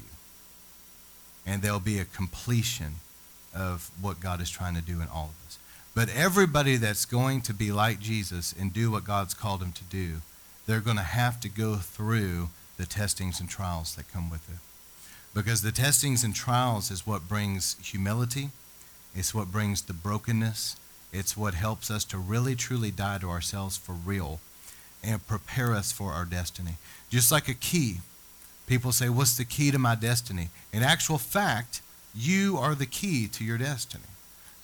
[1.44, 2.96] And there'll be a completion
[3.54, 5.58] of what God is trying to do in all of us.
[5.96, 9.84] But everybody that's going to be like Jesus and do what God's called them to
[9.84, 10.22] do,
[10.66, 14.58] they're going to have to go through the testings and trials that come with it.
[15.34, 18.50] Because the testings and trials is what brings humility
[19.16, 20.76] it's what brings the brokenness.
[21.10, 24.40] It's what helps us to really truly die to ourselves for real
[25.02, 26.76] and prepare us for our destiny.
[27.08, 28.00] Just like a key.
[28.66, 30.50] People say, What's the key to my destiny?
[30.72, 31.80] In actual fact,
[32.14, 34.04] you are the key to your destiny.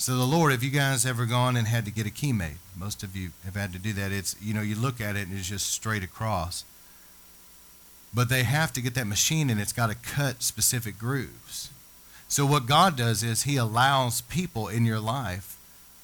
[0.02, 2.56] So the Lord, have you guys ever gone and had to get a key made?
[2.76, 4.10] Most of you have had to do that.
[4.10, 6.64] It's you know, you look at it and it's just straight across.
[8.12, 11.70] But they have to get that machine and it's got to cut specific grooves.
[12.26, 15.56] So, what God does is He allows people in your life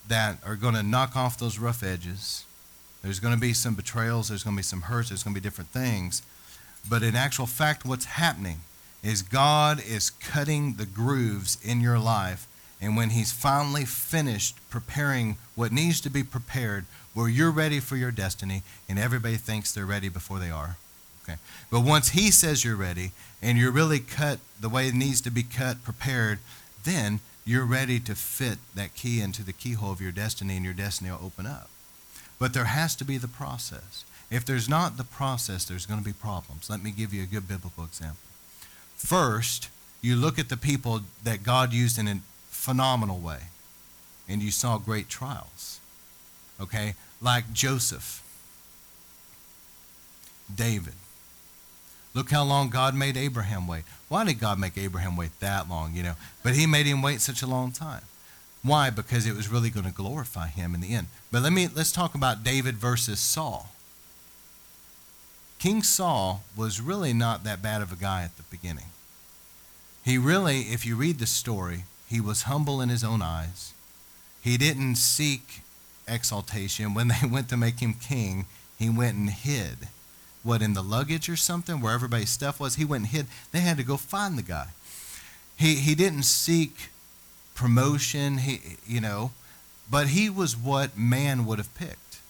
[0.06, 2.44] that are going to knock off those rough edges.
[3.02, 5.40] There's going to be some betrayals, there's going to be some hurts, there's going to
[5.40, 6.22] be different things.
[6.88, 8.60] But in actual fact, what's happening
[9.02, 12.46] is God is cutting the grooves in your life.
[12.80, 17.96] And when He's finally finished preparing what needs to be prepared, where you're ready for
[17.96, 20.76] your destiny, and everybody thinks they're ready before they are.
[21.24, 21.38] Okay.
[21.70, 23.10] But once he says you're ready
[23.42, 26.38] and you're really cut the way it needs to be cut, prepared,
[26.84, 30.74] then you're ready to fit that key into the keyhole of your destiny and your
[30.74, 31.68] destiny will open up.
[32.38, 34.04] But there has to be the process.
[34.30, 36.70] If there's not the process, there's going to be problems.
[36.70, 38.18] Let me give you a good biblical example.
[38.96, 39.68] First,
[40.00, 42.22] you look at the people that God used in
[42.68, 43.38] phenomenal way,
[44.28, 45.80] and you saw great trials.
[46.60, 46.94] Okay?
[47.22, 48.22] Like Joseph,
[50.54, 50.92] David.
[52.12, 53.84] Look how long God made Abraham wait.
[54.10, 56.14] Why did God make Abraham wait that long, you know?
[56.42, 58.02] But he made him wait such a long time.
[58.62, 58.90] Why?
[58.90, 61.06] Because it was really going to glorify him in the end.
[61.32, 63.70] But let me let's talk about David versus Saul.
[65.58, 68.90] King Saul was really not that bad of a guy at the beginning.
[70.04, 73.72] He really, if you read the story, he was humble in his own eyes.
[74.40, 75.62] He didn't seek
[76.06, 76.94] exaltation.
[76.94, 78.46] When they went to make him king,
[78.78, 79.88] he went and hid.
[80.42, 82.76] What, in the luggage or something, where everybody's stuff was?
[82.76, 83.26] He went and hid.
[83.52, 84.68] They had to go find the guy.
[85.56, 86.90] He, he didn't seek
[87.54, 89.32] promotion, he, you know,
[89.90, 92.20] but he was what man would have picked.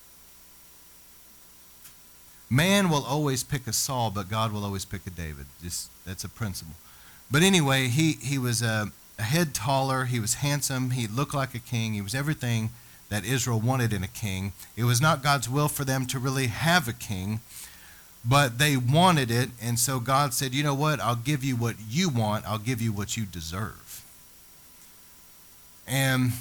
[2.49, 5.45] Man will always pick a Saul, but God will always pick a David.
[5.63, 6.75] Just that's a principle.
[7.31, 10.05] But anyway, he, he was a, a head taller.
[10.05, 10.91] He was handsome.
[10.91, 11.95] He looked like a king.
[11.95, 12.71] He was everything
[13.09, 14.53] that Israel wanted in a king.
[14.77, 17.41] It was not God's will for them to really have a king,
[18.25, 19.51] but they wanted it.
[19.61, 21.01] And so God said, You know what?
[21.01, 24.05] I'll give you what you want, I'll give you what you deserve.
[25.87, 26.33] And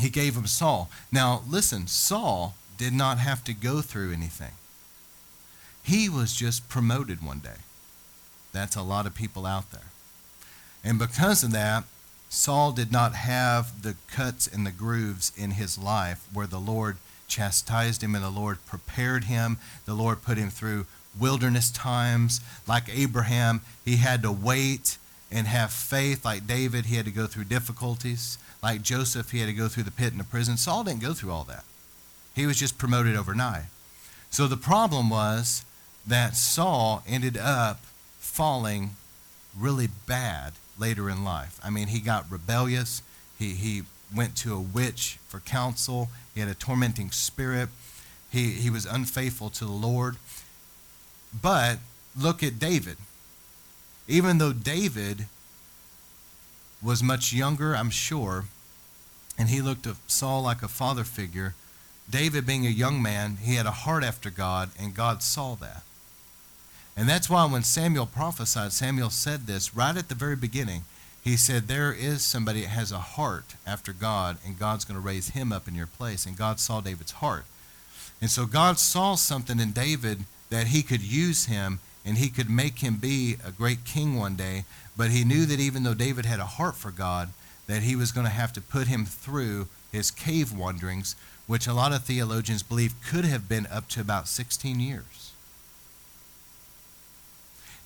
[0.00, 0.90] he gave him Saul.
[1.12, 4.52] Now, listen, Saul did not have to go through anything,
[5.82, 7.62] he was just promoted one day.
[8.52, 9.90] That's a lot of people out there.
[10.84, 11.84] And because of that,
[12.34, 16.96] Saul did not have the cuts and the grooves in his life where the Lord
[17.28, 19.56] chastised him and the Lord prepared him.
[19.86, 20.86] The Lord put him through
[21.18, 22.40] wilderness times.
[22.66, 24.98] Like Abraham, he had to wait
[25.30, 26.24] and have faith.
[26.24, 28.36] Like David, he had to go through difficulties.
[28.60, 30.56] Like Joseph, he had to go through the pit and the prison.
[30.56, 31.64] Saul didn't go through all that.
[32.34, 33.66] He was just promoted overnight.
[34.30, 35.64] So the problem was
[36.04, 37.80] that Saul ended up
[38.18, 38.96] falling
[39.56, 41.58] really bad later in life.
[41.62, 43.02] I mean, he got rebellious.
[43.38, 43.82] He, he
[44.14, 46.08] went to a witch for counsel.
[46.34, 47.68] He had a tormenting spirit.
[48.30, 50.16] He, he was unfaithful to the Lord.
[51.40, 51.78] But
[52.18, 52.96] look at David.
[54.06, 55.26] Even though David
[56.82, 58.44] was much younger, I'm sure,
[59.38, 61.54] and he looked to Saul like a father figure,
[62.08, 65.82] David being a young man, he had a heart after God, and God saw that.
[66.96, 70.84] And that's why when Samuel prophesied, Samuel said this right at the very beginning.
[71.22, 75.06] He said, There is somebody that has a heart after God, and God's going to
[75.06, 76.26] raise him up in your place.
[76.26, 77.44] And God saw David's heart.
[78.20, 82.50] And so God saw something in David that he could use him and he could
[82.50, 84.64] make him be a great king one day.
[84.96, 87.30] But he knew that even though David had a heart for God,
[87.66, 91.72] that he was going to have to put him through his cave wanderings, which a
[91.72, 95.23] lot of theologians believe could have been up to about 16 years.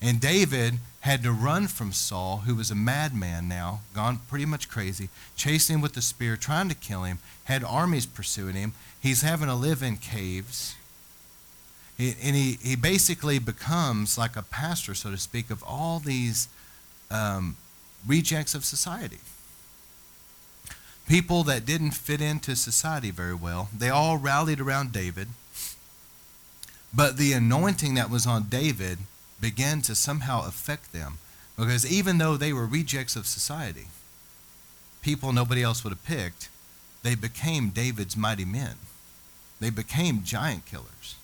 [0.01, 4.69] And David had to run from Saul, who was a madman now, gone pretty much
[4.69, 8.73] crazy, chasing him with the spear, trying to kill him, had armies pursuing him.
[8.99, 10.75] He's having to live in caves.
[11.97, 16.47] He, and he, he basically becomes like a pastor, so to speak, of all these
[17.11, 17.57] um,
[18.05, 19.19] rejects of society.
[21.07, 23.69] People that didn't fit into society very well.
[23.75, 25.29] They all rallied around David.
[26.93, 28.99] But the anointing that was on David
[29.41, 31.17] began to somehow affect them.
[31.57, 33.87] Because even though they were rejects of society,
[35.01, 36.49] people nobody else would have picked,
[37.03, 38.75] they became David's mighty men.
[39.59, 41.15] They became giant killers.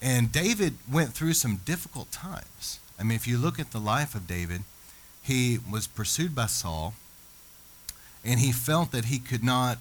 [0.00, 2.78] And David went through some difficult times.
[2.98, 4.62] I mean, if you look at the life of David,
[5.22, 6.94] he was pursued by Saul,
[8.24, 9.78] and he felt that he could not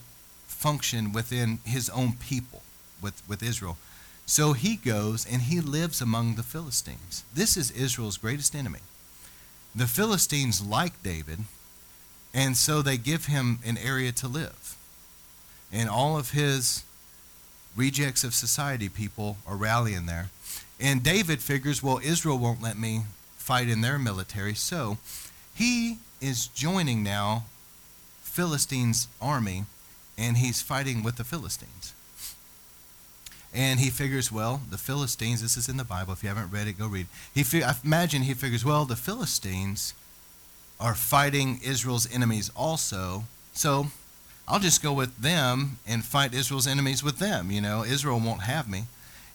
[0.48, 2.64] function within his own people,
[3.02, 3.78] with, with Israel.
[4.28, 7.24] So he goes and he lives among the Philistines.
[7.34, 8.82] This is Israel's greatest enemy.
[9.74, 11.40] The Philistines like David,
[12.34, 14.76] and so they give him an area to live.
[15.72, 16.84] And all of his
[17.76, 20.30] rejects of society people are rallying there.
[20.80, 23.04] And David figures, well, Israel won't let me
[23.38, 24.56] fight in their military.
[24.56, 24.98] So
[25.56, 27.46] he is joining now
[28.22, 29.66] Philistines' army,
[30.18, 31.94] and he's fighting with the Philistines.
[33.54, 36.14] And he figures, well, the Philistines, this is in the Bible.
[36.14, 37.08] If you haven't read it, go read.
[37.34, 39.94] He I imagine he figures, well, the Philistines
[40.80, 43.24] are fighting Israel's enemies also.
[43.54, 43.88] So
[44.48, 47.52] I'll just go with them and fight Israel's enemies with them.
[47.52, 48.84] You know, Israel won't have me.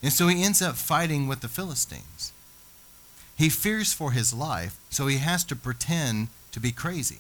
[0.02, 2.32] And so he ends up fighting with the Philistines.
[3.36, 7.18] He fears for his life, so he has to pretend to be crazy.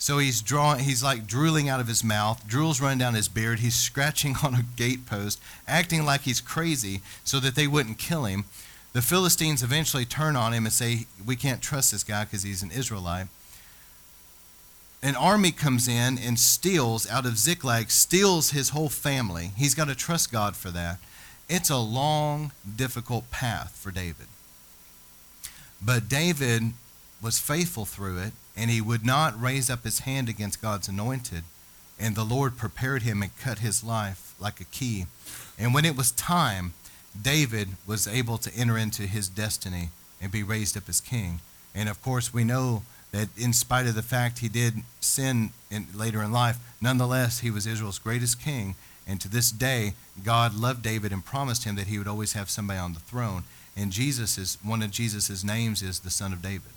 [0.00, 3.58] So he's drawing, he's like drooling out of his mouth, drool's running down his beard,
[3.58, 5.38] he's scratching on a gatepost,
[5.68, 8.46] acting like he's crazy so that they wouldn't kill him.
[8.94, 12.62] The Philistines eventually turn on him and say, We can't trust this guy because he's
[12.62, 13.26] an Israelite.
[15.02, 19.50] An army comes in and steals out of Ziklag, steals his whole family.
[19.54, 20.98] He's got to trust God for that.
[21.46, 24.26] It's a long, difficult path for David.
[25.80, 26.72] But David
[27.22, 31.44] was faithful through it, and he would not raise up his hand against God's anointed.
[31.98, 35.06] And the Lord prepared him and cut his life like a key.
[35.58, 36.74] And when it was time,
[37.20, 39.88] David was able to enter into his destiny
[40.20, 41.40] and be raised up as king.
[41.74, 42.82] And of course, we know
[43.12, 47.50] that in spite of the fact he did sin in, later in life, nonetheless, he
[47.50, 48.74] was Israel's greatest king.
[49.06, 52.50] And to this day, God loved David and promised him that he would always have
[52.50, 53.44] somebody on the throne.
[53.74, 56.72] And Jesus is one of Jesus' names is the Son of David.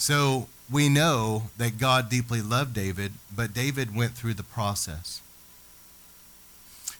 [0.00, 5.20] So we know that God deeply loved David, but David went through the process.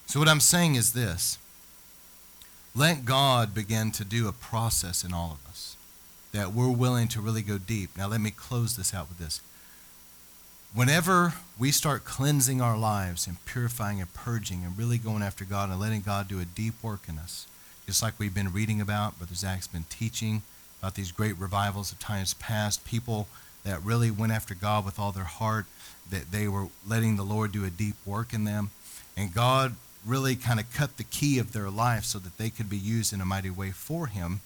[0.05, 1.39] So what I'm saying is this
[2.75, 5.77] let God begin to do a process in all of us
[6.33, 7.97] that we're willing to really go deep.
[7.97, 9.41] Now, let me close this out with this.
[10.75, 15.71] Whenever we start cleansing our lives and purifying and purging and really going after God
[15.71, 17.47] and letting God do a deep work in us,
[17.87, 20.43] just like we've been reading about, Brother Zach's been teaching
[20.81, 23.29] about these great revivals of times past, people
[23.65, 25.67] that really went after God with all their heart,
[26.11, 28.71] that they were letting the Lord do a deep work in them.
[29.17, 29.77] And God
[30.07, 33.13] really kind of cut the key of their life so that they could be used
[33.13, 34.41] in a mighty way for Him.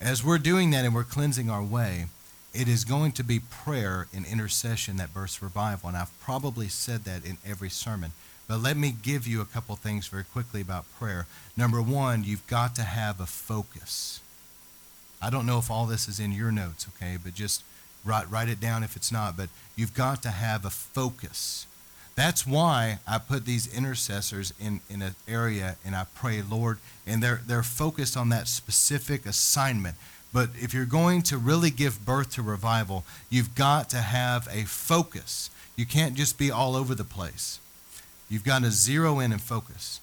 [0.00, 2.06] As we're doing that and we're cleansing our way,
[2.52, 5.88] it is going to be prayer and intercession that bursts revival.
[5.88, 8.12] And I've probably said that in every sermon.
[8.46, 11.26] But let me give you a couple things very quickly about prayer.
[11.56, 14.20] Number one, you've got to have a focus.
[15.24, 17.62] I don't know if all this is in your notes, okay, but just
[18.04, 19.38] write, write it down if it's not.
[19.38, 21.66] But you've got to have a focus.
[22.14, 27.22] That's why I put these intercessors in, in an area and I pray, Lord, and
[27.22, 29.96] they're, they're focused on that specific assignment.
[30.30, 34.64] But if you're going to really give birth to revival, you've got to have a
[34.64, 35.48] focus.
[35.74, 37.60] You can't just be all over the place.
[38.28, 40.00] You've got to zero in and focus.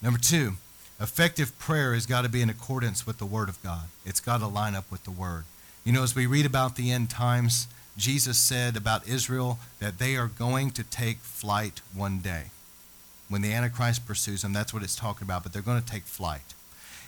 [0.00, 0.54] Number two,
[1.00, 3.84] effective prayer has got to be in accordance with the Word of God.
[4.04, 5.44] It's got to line up with the Word.
[5.84, 10.16] You know, as we read about the end times, Jesus said about Israel that they
[10.16, 12.44] are going to take flight one day.
[13.28, 16.02] When the Antichrist pursues them, that's what it's talking about, but they're going to take
[16.02, 16.54] flight.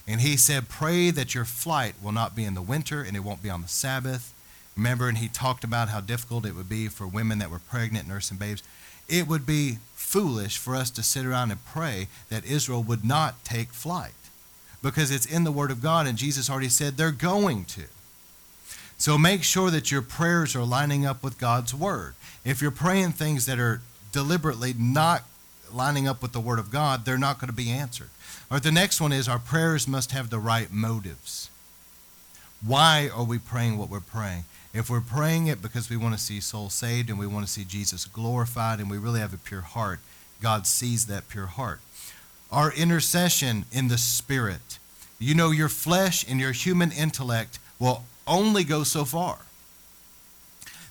[0.06, 3.20] And he said, Pray that your flight will not be in the winter and it
[3.20, 4.32] won't be on the Sabbath.
[4.76, 8.08] Remember, and he talked about how difficult it would be for women that were pregnant,
[8.08, 8.62] nursing babes.
[9.08, 9.78] It would be
[10.12, 14.12] foolish for us to sit around and pray that Israel would not take flight
[14.82, 17.84] because it's in the Word of God, and Jesus already said they're going to.
[18.98, 22.14] So make sure that your prayers are lining up with God's word.
[22.44, 23.80] If you're praying things that are
[24.12, 25.24] deliberately not
[25.72, 28.10] lining up with the word of God, they're not going to be answered.
[28.50, 31.48] Or the next one is our prayers must have the right motives.
[32.64, 34.44] Why are we praying what we're praying?
[34.74, 37.52] If we're praying it because we want to see souls saved and we want to
[37.52, 40.00] see Jesus glorified and we really have a pure heart,
[40.40, 41.80] God sees that pure heart.
[42.50, 44.78] Our intercession in the Spirit.
[45.18, 49.38] You know, your flesh and your human intellect will only go so far.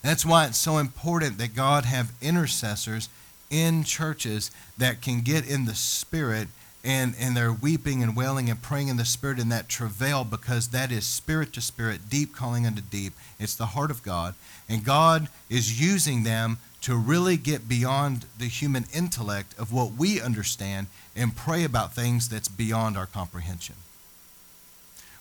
[0.03, 3.09] That's why it's so important that God have intercessors
[3.49, 6.47] in churches that can get in the spirit
[6.83, 10.69] and, and they're weeping and wailing and praying in the spirit in that travail because
[10.69, 13.13] that is spirit to spirit, deep calling unto deep.
[13.39, 14.33] It's the heart of God.
[14.67, 20.19] And God is using them to really get beyond the human intellect of what we
[20.19, 23.75] understand and pray about things that's beyond our comprehension.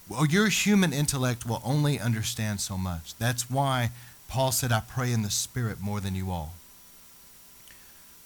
[0.09, 3.15] Well, your human intellect will only understand so much.
[3.17, 3.91] That's why
[4.29, 6.55] Paul said, I pray in the Spirit more than you all.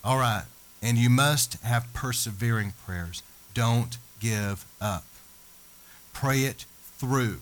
[0.04, 0.44] All right.
[0.84, 3.22] And you must have persevering prayers.
[3.54, 5.04] Don't give up.
[6.12, 6.66] Pray it
[6.98, 7.38] through.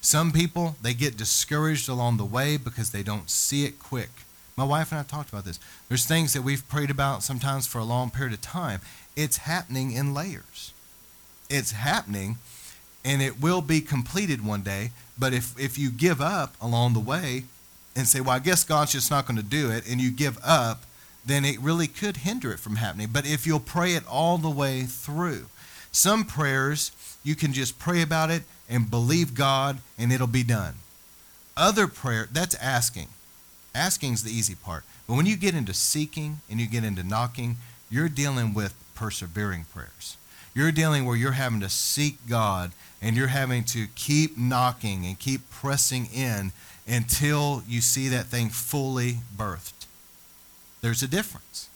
[0.00, 4.10] Some people, they get discouraged along the way because they don't see it quick.
[4.56, 5.60] My wife and I talked about this.
[5.88, 8.80] There's things that we've prayed about sometimes for a long period of time.
[9.14, 10.72] It's happening in layers.
[11.48, 12.38] It's happening
[13.04, 14.90] and it will be completed one day.
[15.16, 17.44] But if, if you give up along the way
[17.94, 20.38] and say, well, I guess God's just not going to do it, and you give
[20.44, 20.82] up,
[21.26, 23.08] then it really could hinder it from happening.
[23.12, 25.46] But if you'll pray it all the way through,
[25.92, 26.92] some prayers
[27.24, 30.74] you can just pray about it and believe God and it'll be done.
[31.56, 33.08] Other prayer, that's asking.
[33.74, 34.84] Asking is the easy part.
[35.06, 37.56] But when you get into seeking and you get into knocking,
[37.90, 40.16] you're dealing with persevering prayers.
[40.54, 42.70] You're dealing where you're having to seek God
[43.02, 46.52] and you're having to keep knocking and keep pressing in
[46.86, 49.75] until you see that thing fully birthed.
[50.86, 51.68] There's a difference.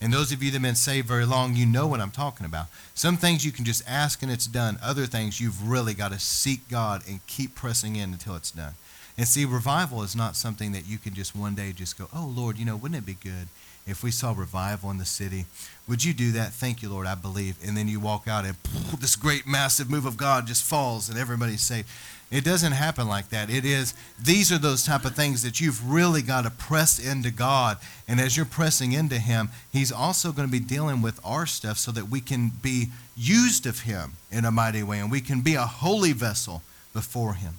[0.00, 2.46] And those of you that have been saved very long, you know what I'm talking
[2.46, 2.68] about.
[2.94, 4.78] Some things you can just ask and it's done.
[4.82, 8.72] Other things you've really got to seek God and keep pressing in until it's done.
[9.18, 12.32] And see, revival is not something that you can just one day just go, oh,
[12.34, 13.48] Lord, you know, wouldn't it be good
[13.86, 15.44] if we saw revival in the city?
[15.86, 16.54] Would you do that?
[16.54, 17.58] Thank you, Lord, I believe.
[17.62, 18.56] And then you walk out and
[18.98, 21.86] this great massive move of God just falls and everybody's saved.
[22.30, 23.48] It doesn't happen like that.
[23.48, 27.30] It is, these are those type of things that you've really got to press into
[27.30, 27.78] God.
[28.06, 31.78] And as you're pressing into Him, He's also going to be dealing with our stuff
[31.78, 35.40] so that we can be used of Him in a mighty way and we can
[35.40, 36.62] be a holy vessel
[36.92, 37.54] before Him.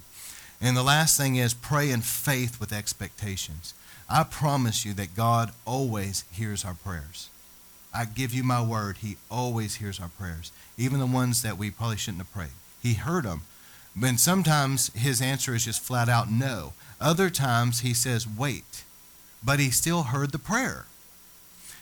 [0.60, 3.74] And the last thing is pray in faith with expectations.
[4.08, 7.28] I promise you that God always hears our prayers.
[7.92, 11.72] I give you my word, He always hears our prayers, even the ones that we
[11.72, 12.50] probably shouldn't have prayed.
[12.80, 13.42] He heard them
[14.00, 16.72] and sometimes his answer is just flat out no.
[17.00, 18.84] Other times he says, wait.
[19.42, 20.84] But he still heard the prayer.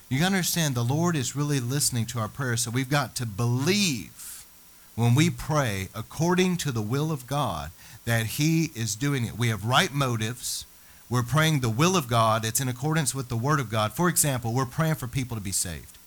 [0.08, 2.62] You understand, the Lord is really listening to our prayers.
[2.62, 4.46] So we've got to believe
[4.94, 7.70] when we pray according to the will of God
[8.04, 9.36] that he is doing it.
[9.36, 10.64] We have right motives.
[11.10, 12.44] We're praying the will of God.
[12.44, 13.92] It's in accordance with the word of God.
[13.92, 15.97] For example, we're praying for people to be saved.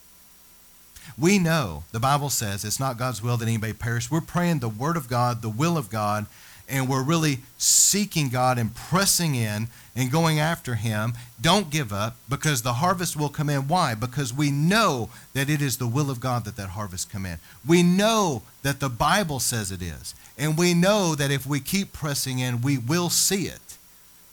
[1.18, 4.10] We know the Bible says it's not God's will that anybody perish.
[4.10, 6.26] We're praying the Word of God, the will of God,
[6.70, 11.14] and we're really seeking God and pressing in and going after Him.
[11.42, 13.68] Don't give up because the harvest will come in.
[13.68, 13.94] Why?
[13.94, 17.40] Because we know that it is the will of God that that harvest come in.
[17.68, 20.16] We know that the Bible says it is.
[20.38, 23.60] And we know that if we keep pressing in, we will see it.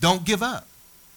[0.00, 0.67] Don't give up.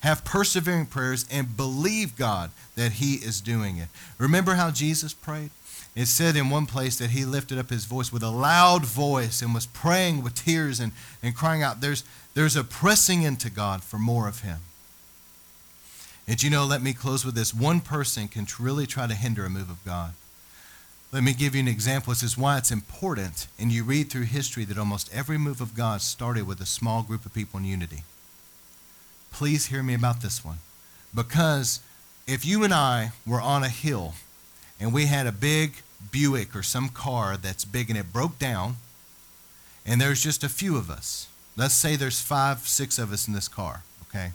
[0.02, 3.88] Have persevering prayers and believe God that He is doing it.
[4.18, 5.52] Remember how Jesus prayed?
[5.96, 9.42] It said in one place that he lifted up his voice with a loud voice
[9.42, 11.82] and was praying with tears and, and crying out.
[11.82, 14.60] There's, there's a pressing into God for more of him.
[16.28, 17.54] And you know, let me close with this.
[17.54, 20.14] One person can really try to hinder a move of God.
[21.12, 22.12] Let me give you an example.
[22.12, 23.48] This is why it's important.
[23.60, 27.04] And you read through history that almost every move of God started with a small
[27.04, 28.04] group of people in unity.
[29.32, 30.60] Please hear me about this one.
[31.14, 31.80] Because
[32.28, 34.14] if you and I were on a hill
[34.80, 35.76] and we had a big
[36.12, 38.78] Buick or some car that's big and it broke down,
[39.86, 41.28] and there's just a few of us.
[41.56, 44.32] Let's say there's five, six of us in this car, okay?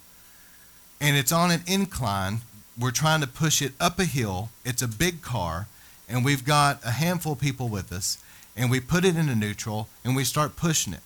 [1.00, 2.40] And it's on an incline.
[2.78, 4.50] We're trying to push it up a hill.
[4.64, 5.66] It's a big car,
[6.08, 8.18] and we've got a handful of people with us,
[8.56, 11.00] and we put it into neutral and we start pushing it.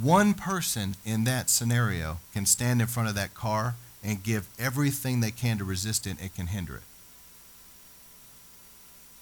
[0.00, 3.74] One person in that scenario can stand in front of that car
[4.04, 6.82] and give everything they can to resist it, it can hinder it.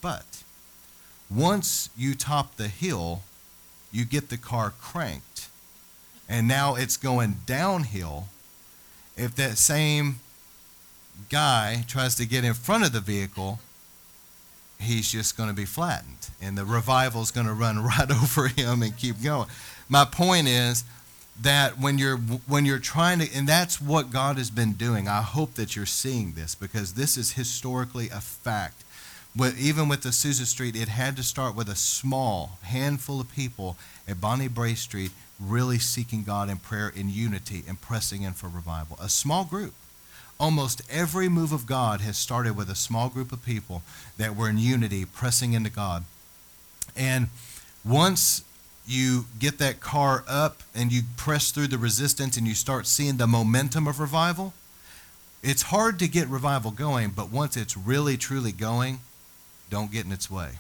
[0.01, 0.43] But
[1.31, 3.23] once you top the hill,
[3.91, 5.49] you get the car cranked,
[6.29, 8.29] and now it's going downhill.
[9.17, 10.21] If that same
[11.29, 13.59] guy tries to get in front of the vehicle,
[14.79, 18.49] he's just going to be flattened, and the revival is going to run right over
[18.49, 19.49] him and keep going.
[19.89, 20.85] My point is
[21.41, 25.09] that when you're when you're trying to, and that's what God has been doing.
[25.09, 28.83] I hope that you're seeing this because this is historically a fact
[29.37, 33.77] even with the Azusa Street, it had to start with a small handful of people
[34.07, 38.49] at Bonnie Brae Street really seeking God in prayer in unity and pressing in for
[38.49, 38.99] revival.
[39.01, 39.75] A small group.
[40.41, 43.83] Almost every move of God has started with a small group of people
[44.17, 46.05] that were in unity, pressing into God.
[46.97, 47.29] And
[47.85, 48.43] once
[48.89, 53.17] you get that car up and you press through the resistance and you start seeing
[53.17, 54.55] the momentum of revival,
[55.43, 59.01] it's hard to get revival going, but once it's really, truly going,
[59.71, 60.53] don't get in its way.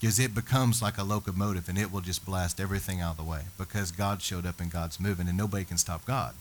[0.00, 3.30] Because it becomes like a locomotive and it will just blast everything out of the
[3.30, 6.34] way because God showed up and God's moving and nobody can stop God.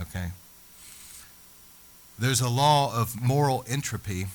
[0.00, 0.30] Okay?
[2.18, 4.26] There's a law of moral entropy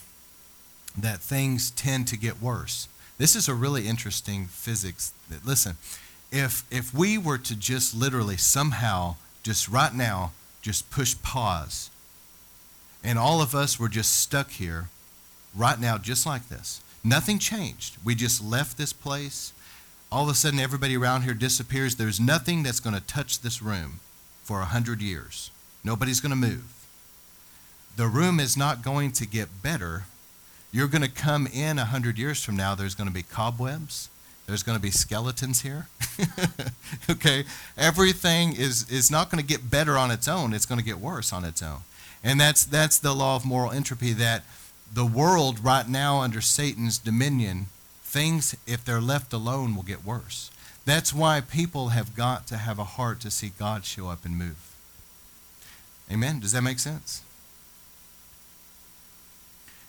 [0.98, 2.88] that things tend to get worse.
[3.18, 5.14] This is a really interesting physics.
[5.30, 5.78] That, Listen,
[6.32, 11.90] if if we were to just literally somehow just right now just push pause
[13.04, 14.90] and all of us were just stuck here
[15.56, 16.82] right now, just like this.
[17.04, 17.98] Nothing changed.
[18.04, 19.54] We just left this place.
[20.12, 21.96] All of a sudden, everybody around here disappears.
[21.96, 24.00] There's nothing that's going to touch this room
[24.44, 25.52] for a hundred years.
[25.84, 26.64] Nobody's going to move.
[27.96, 30.06] The room is not going to get better.
[30.76, 32.76] You're going to come in a hundred years from now.
[32.76, 34.10] There's going to be cobwebs.
[34.46, 35.88] There's going to be skeletons here.
[37.10, 37.46] okay,
[37.78, 40.52] everything is is not going to get better on its own.
[40.52, 41.84] It's going to get worse on its own,
[42.26, 44.12] and that's that's the law of moral entropy.
[44.12, 44.44] That
[44.94, 47.68] the world right now under Satan's dominion,
[48.04, 50.52] things, if they're left alone, will get worse.
[50.84, 54.38] That's why people have got to have a heart to see God show up and
[54.38, 54.76] move.
[56.12, 56.42] Amen?
[56.42, 57.24] Does that make sense?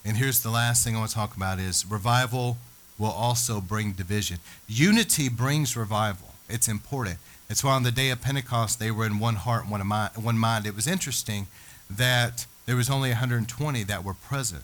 [0.06, 2.58] And here's the last thing I want to talk about is revival
[2.96, 4.38] will also bring division.
[4.68, 6.28] Unity brings revival.
[6.48, 7.18] It's important.
[7.50, 10.12] It's why on the day of Pentecost they were in one heart, one mind.
[10.16, 10.64] One mind.
[10.64, 11.48] It was interesting
[11.90, 14.62] that there was only 120 that were present.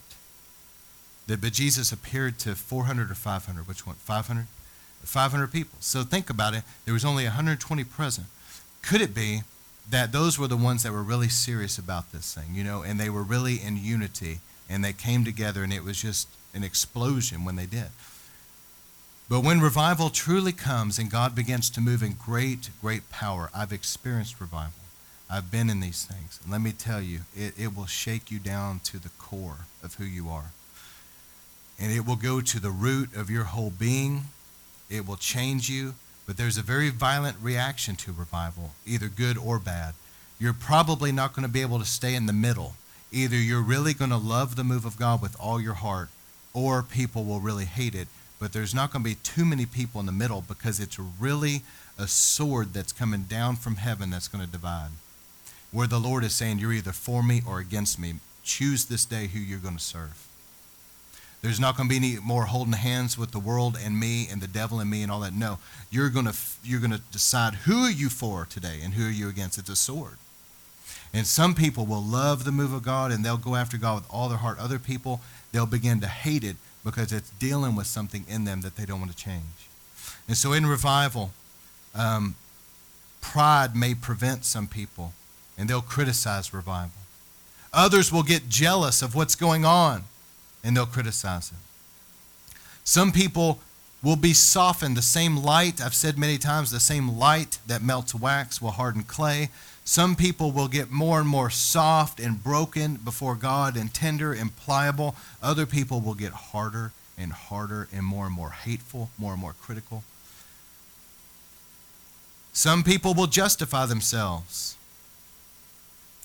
[1.27, 3.67] That, but Jesus appeared to 400 or 500.
[3.67, 3.97] Which one?
[3.97, 4.47] 500?
[5.03, 5.77] 500 people.
[5.81, 6.63] So think about it.
[6.85, 8.29] There was only 120 present.
[8.81, 9.43] Could it be
[9.91, 13.01] that those were the ones that were really serious about this thing, you know, and
[13.01, 14.39] they were really in unity
[14.73, 17.89] and they came together and it was just an explosion when they did.
[19.29, 23.73] But when revival truly comes and God begins to move in great, great power, I've
[23.73, 24.73] experienced revival.
[25.31, 26.41] I've been in these things.
[26.43, 29.95] And let me tell you, it, it will shake you down to the core of
[29.95, 30.53] who you are.
[31.79, 34.25] And it will go to the root of your whole being.
[34.91, 35.95] It will change you.
[36.27, 39.95] But there's a very violent reaction to revival, either good or bad.
[40.39, 42.75] You're probably not going to be able to stay in the middle.
[43.13, 46.09] Either you're really going to love the move of God with all your heart,
[46.53, 48.09] or people will really hate it.
[48.41, 51.63] But there's not going to be too many people in the middle because it's really
[51.99, 54.91] a sword that's coming down from heaven that's going to divide
[55.73, 58.15] where the Lord is saying, You're either for me or against me.
[58.45, 60.29] Choose this day who you're going to serve.
[61.41, 64.41] There's not going to be any more holding hands with the world and me and
[64.41, 65.33] the devil and me and all that.
[65.33, 65.59] No,
[65.91, 69.11] you're going to you're going to decide who are you for today and who are
[69.11, 69.59] you against.
[69.59, 70.19] It's a sword.
[71.15, 74.11] And some people will love the move of God and they'll go after God with
[74.11, 74.59] all their heart.
[74.59, 75.21] Other people,
[75.53, 79.01] they'll begin to hate it because it's dealing with something in them that they don't
[79.01, 79.69] want to change.
[80.27, 81.33] And so in revival,
[81.95, 82.35] um,
[83.21, 85.13] pride may prevent some people
[85.59, 86.93] and they'll criticize revival.
[87.73, 90.05] Others will get jealous of what's going on
[90.65, 92.57] and they'll criticize it.
[92.85, 93.61] Some people
[94.03, 94.97] will be softened.
[94.97, 99.03] The same light, I've said many times, the same light that melts wax will harden
[99.03, 99.51] clay.
[99.93, 104.57] Some people will get more and more soft and broken before God and tender and
[104.57, 105.15] pliable.
[105.43, 109.53] Other people will get harder and harder and more and more hateful, more and more
[109.53, 110.03] critical.
[112.55, 114.79] Some people will justify themselves.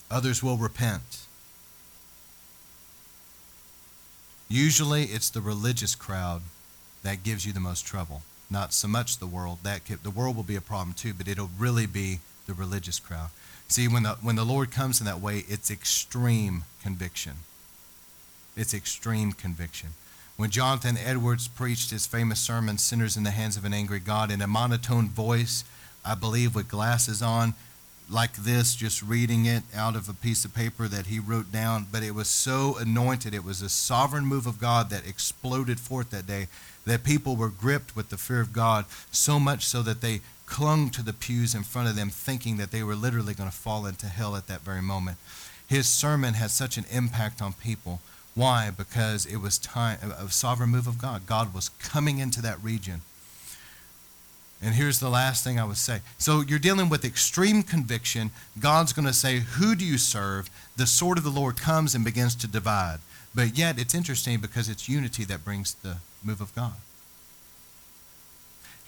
[0.09, 1.25] Others will repent.
[4.47, 6.43] Usually it's the religious crowd
[7.03, 8.21] that gives you the most trouble.
[8.49, 9.57] Not so much the world.
[9.63, 13.29] That the world will be a problem too, but it'll really be the religious crowd.
[13.67, 17.33] See, when the when the Lord comes in that way, it's extreme conviction.
[18.55, 19.89] It's extreme conviction.
[20.37, 24.31] When Jonathan Edwards preached his famous sermon, Sinners in the Hands of an Angry God,
[24.31, 25.63] in a monotone voice,
[26.05, 27.55] I believe with glasses on,
[28.09, 31.87] like this, just reading it out of a piece of paper that he wrote down,
[31.91, 33.33] but it was so anointed.
[33.33, 36.47] It was a sovereign move of God that exploded forth that day
[36.85, 40.89] that people were gripped with the fear of God so much so that they clung
[40.89, 43.85] to the pews in front of them, thinking that they were literally going to fall
[43.85, 45.17] into hell at that very moment.
[45.67, 47.99] His sermon had such an impact on people.
[48.33, 48.71] Why?
[48.75, 51.27] Because it was time a sovereign move of God.
[51.27, 53.01] God was coming into that region
[54.61, 56.01] and here's the last thing I would say.
[56.17, 58.31] So you're dealing with extreme conviction.
[58.59, 60.49] God's going to say, Who do you serve?
[60.75, 62.99] The sword of the Lord comes and begins to divide.
[63.35, 66.73] But yet it's interesting because it's unity that brings the move of God.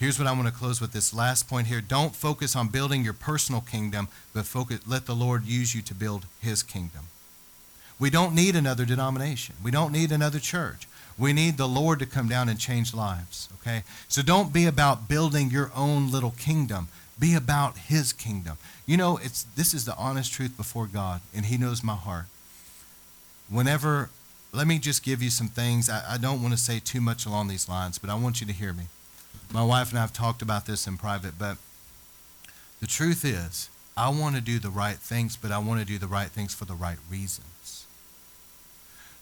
[0.00, 1.82] Here's what I want to close with this last point here.
[1.82, 5.94] Don't focus on building your personal kingdom, but focus, let the Lord use you to
[5.94, 7.08] build his kingdom.
[7.98, 9.56] We don't need another denomination.
[9.62, 10.88] We don't need another church.
[11.18, 13.82] We need the Lord to come down and change lives, okay?
[14.08, 16.88] So don't be about building your own little kingdom.
[17.18, 18.56] Be about his kingdom.
[18.86, 22.24] You know, it's this is the honest truth before God, and he knows my heart.
[23.50, 24.08] Whenever,
[24.50, 25.90] let me just give you some things.
[25.90, 28.46] I, I don't want to say too much along these lines, but I want you
[28.46, 28.84] to hear me.
[29.52, 31.56] My wife and I have talked about this in private, but
[32.80, 35.98] the truth is, I want to do the right things, but I want to do
[35.98, 37.84] the right things for the right reasons.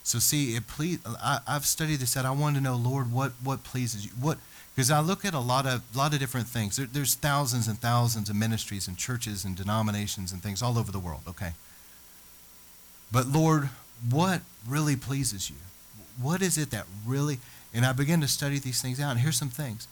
[0.03, 0.99] So see, it please.
[1.21, 2.25] I, have studied this out.
[2.25, 4.11] I want to know, Lord, what what pleases you?
[4.19, 4.37] What
[4.73, 6.77] because I look at a lot of lot of different things.
[6.77, 10.91] There, there's thousands and thousands of ministries and churches and denominations and things all over
[10.91, 11.21] the world.
[11.27, 11.51] Okay.
[13.11, 13.69] But Lord,
[14.09, 15.57] what really pleases you?
[16.19, 17.39] What is it that really?
[17.73, 19.11] And I begin to study these things out.
[19.11, 19.87] And here's some things: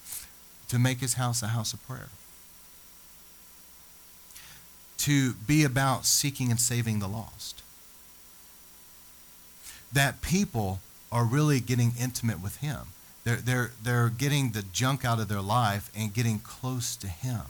[0.69, 2.09] to make His house a house of prayer.
[4.99, 7.61] To be about seeking and saving the lost
[9.93, 10.79] that people
[11.11, 12.87] are really getting intimate with Him.
[13.23, 17.41] They're, they're, they're getting the junk out of their life and getting close to Him.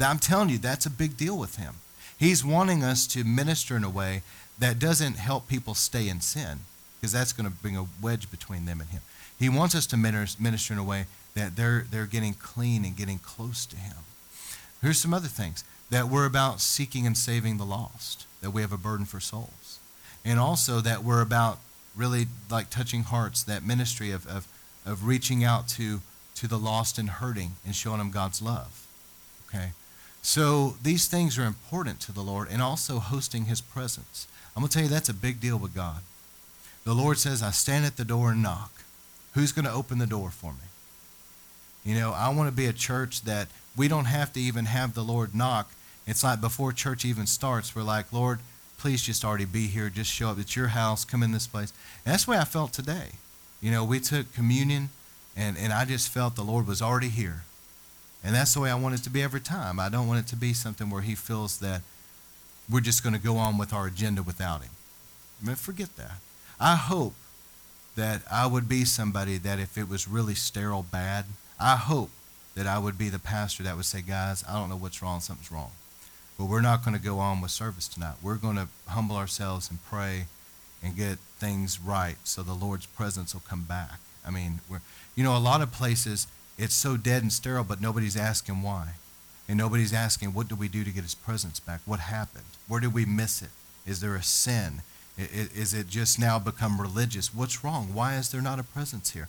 [0.00, 1.74] I'm telling you, that's a big deal with Him.
[2.18, 4.22] He's wanting us to minister in a way
[4.58, 6.60] that doesn't help people stay in sin.
[7.00, 9.02] because that's going to bring a wedge between them and him.
[9.38, 13.18] He wants us to minister in a way that they're, they're getting clean and getting
[13.18, 13.96] close to him.
[14.82, 18.72] Here's some other things that we're about seeking and saving the lost, that we have
[18.72, 19.78] a burden for souls.
[20.24, 21.58] And also that we're about
[21.96, 24.46] really like touching hearts, that ministry of, of,
[24.84, 26.00] of reaching out to,
[26.36, 28.86] to the lost and hurting and showing them God's love.
[29.48, 29.70] Okay?
[30.22, 34.28] So these things are important to the Lord and also hosting his presence.
[34.54, 36.02] I'm going to tell you that's a big deal with God.
[36.84, 38.72] The Lord says, I stand at the door and knock.
[39.34, 40.67] Who's going to open the door for me?
[41.88, 44.92] You know, I want to be a church that we don't have to even have
[44.92, 45.72] the Lord knock.
[46.06, 48.40] It's like before church even starts, we're like, Lord,
[48.76, 49.88] please just already be here.
[49.88, 51.06] Just show up at your house.
[51.06, 51.72] Come in this place.
[52.04, 53.12] And that's the way I felt today.
[53.62, 54.90] You know, we took communion,
[55.34, 57.44] and, and I just felt the Lord was already here.
[58.22, 59.80] And that's the way I want it to be every time.
[59.80, 61.80] I don't want it to be something where he feels that
[62.70, 64.72] we're just going to go on with our agenda without him.
[65.42, 66.18] I mean, forget that.
[66.60, 67.14] I hope
[67.96, 71.24] that I would be somebody that if it was really sterile bad,
[71.60, 72.10] I hope
[72.54, 75.20] that I would be the pastor that would say, guys, I don't know what's wrong,
[75.20, 75.70] something's wrong.
[76.38, 78.14] But we're not going to go on with service tonight.
[78.22, 80.26] We're going to humble ourselves and pray
[80.82, 83.98] and get things right so the Lord's presence will come back.
[84.26, 84.80] I mean, we're,
[85.16, 86.26] you know, a lot of places
[86.58, 88.94] it's so dead and sterile, but nobody's asking why.
[89.48, 91.80] And nobody's asking, what do we do to get his presence back?
[91.86, 92.44] What happened?
[92.66, 93.50] Where did we miss it?
[93.86, 94.82] Is there a sin?
[95.16, 97.34] Is it just now become religious?
[97.34, 97.94] What's wrong?
[97.94, 99.28] Why is there not a presence here?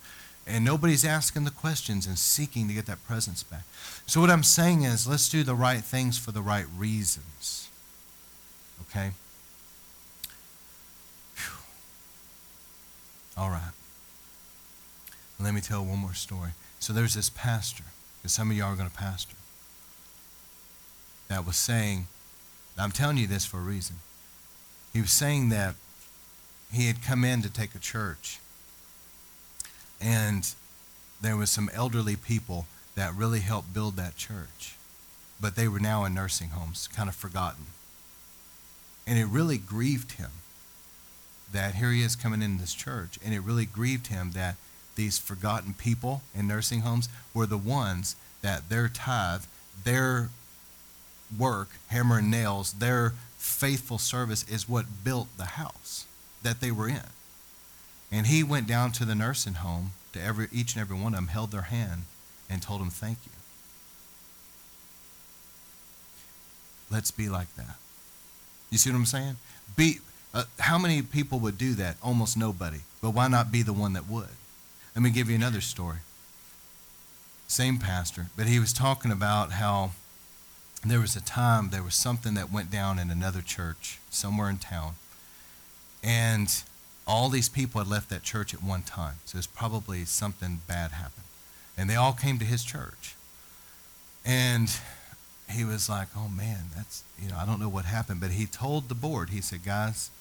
[0.49, 3.65] And nobody's asking the questions and seeking to get that presence back.
[4.07, 7.69] So, what I'm saying is, let's do the right things for the right reasons.
[8.81, 9.11] Okay?
[11.35, 11.63] Whew.
[13.37, 13.71] All right.
[15.39, 16.51] Let me tell one more story.
[16.79, 17.83] So, there's this pastor,
[18.17, 19.35] because some of y'all are going to pastor,
[21.27, 22.07] that was saying,
[22.75, 23.97] I'm telling you this for a reason.
[24.93, 25.75] He was saying that
[26.73, 28.39] he had come in to take a church
[30.01, 30.53] and
[31.21, 34.75] there was some elderly people that really helped build that church.
[35.41, 37.67] But they were now in nursing homes, kind of forgotten.
[39.07, 40.31] And it really grieved him
[41.51, 43.17] that here he is coming into this church.
[43.23, 44.55] And it really grieved him that
[44.95, 49.43] these forgotten people in nursing homes were the ones that their tithe,
[49.83, 50.29] their
[51.37, 56.05] work, hammer and nails, their faithful service is what built the house
[56.43, 57.01] that they were in.
[58.11, 61.17] And he went down to the nursing home to every each and every one of
[61.17, 62.03] them, held their hand,
[62.49, 63.31] and told them thank you.
[66.91, 67.75] Let's be like that.
[68.71, 69.35] You see what I'm saying?
[69.75, 69.99] Be
[70.33, 71.97] uh, how many people would do that?
[72.03, 72.79] Almost nobody.
[73.01, 74.29] But why not be the one that would?
[74.95, 75.99] Let me give you another story.
[77.47, 79.91] Same pastor, but he was talking about how
[80.85, 84.57] there was a time there was something that went down in another church somewhere in
[84.57, 84.95] town.
[86.03, 86.63] And
[87.09, 89.15] all these people had left that church at one time.
[89.25, 91.25] So there's probably something bad happened.
[91.75, 93.15] And they all came to his church.
[94.23, 94.69] And
[95.49, 98.21] he was like, oh man, that's, you know, I don't know what happened.
[98.21, 100.11] But he told the board, he said, guys,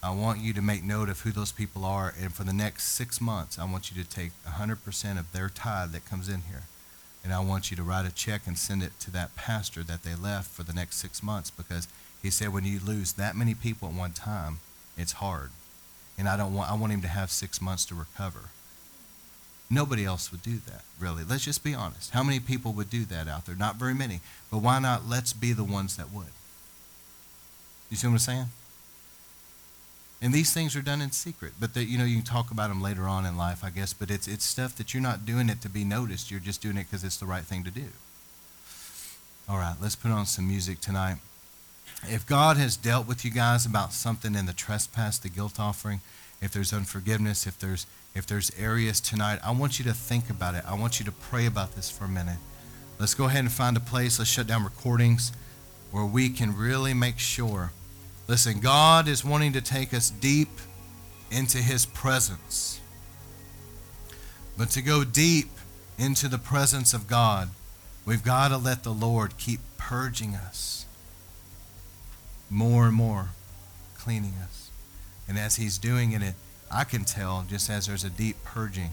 [0.00, 2.14] I want you to make note of who those people are.
[2.22, 5.90] And for the next six months, I want you to take 100% of their tithe
[5.90, 6.62] that comes in here.
[7.24, 10.04] And I want you to write a check and send it to that pastor that
[10.04, 11.88] they left for the next six months because
[12.22, 14.60] he said when you lose that many people at one time,
[14.96, 15.50] it's hard
[16.20, 18.50] and I don't want I want him to have six months to recover.
[19.70, 21.24] Nobody else would do that, really.
[21.24, 22.10] Let's just be honest.
[22.10, 23.54] How many people would do that out there?
[23.54, 24.20] Not very many.
[24.50, 26.32] But why not let's be the ones that would?
[27.88, 28.46] You see what I'm saying?
[30.20, 31.52] And these things are done in secret.
[31.58, 33.94] But the, you know, you can talk about them later on in life, I guess,
[33.94, 36.30] but it's it's stuff that you're not doing it to be noticed.
[36.30, 37.86] You're just doing it because it's the right thing to do.
[39.48, 41.16] All right, let's put on some music tonight
[42.08, 46.00] if God has dealt with you guys about something in the trespass, the guilt offering,
[46.40, 50.56] if there's unforgiveness, if there's if there's areas tonight, I want you to think about
[50.56, 50.64] it.
[50.66, 52.38] I want you to pray about this for a minute.
[52.98, 54.18] Let's go ahead and find a place.
[54.18, 55.30] Let's shut down recordings
[55.92, 57.70] where we can really make sure.
[58.26, 60.48] Listen, God is wanting to take us deep
[61.30, 62.80] into his presence.
[64.58, 65.50] But to go deep
[65.96, 67.50] into the presence of God,
[68.04, 70.84] we've got to let the Lord keep purging us
[72.50, 73.30] more and more
[73.96, 74.70] cleaning us.
[75.28, 76.34] And as he's doing it,
[76.70, 78.90] I can tell just as there's a deep purging,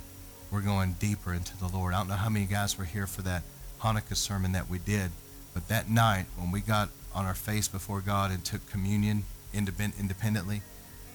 [0.52, 1.94] we're going deeper into the Lord.
[1.94, 3.44] I don't know how many guys were here for that
[3.82, 5.12] Hanukkah sermon that we did,
[5.54, 10.62] but that night when we got on our face before God and took communion independently,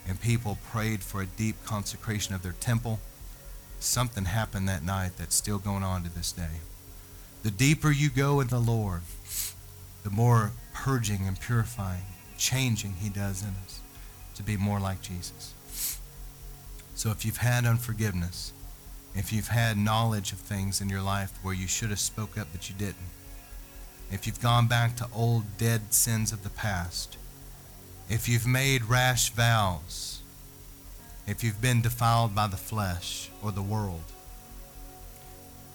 [0.09, 2.99] and people prayed for a deep consecration of their temple,
[3.79, 6.61] something happened that night that's still going on to this day.
[7.43, 9.03] The deeper you go in the Lord,
[10.03, 12.03] the more purging and purifying
[12.43, 13.81] changing he does in us
[14.35, 15.55] to be more like Jesus.
[16.97, 18.53] So if you've had unforgiveness,
[19.15, 22.49] if you've had knowledge of things in your life where you should have spoke up
[22.51, 22.97] but you didn't,
[24.11, 27.17] if you've gone back to old dead sins of the past,
[28.09, 30.21] if you've made rash vows,
[31.29, 34.03] if you've been defiled by the flesh or the world,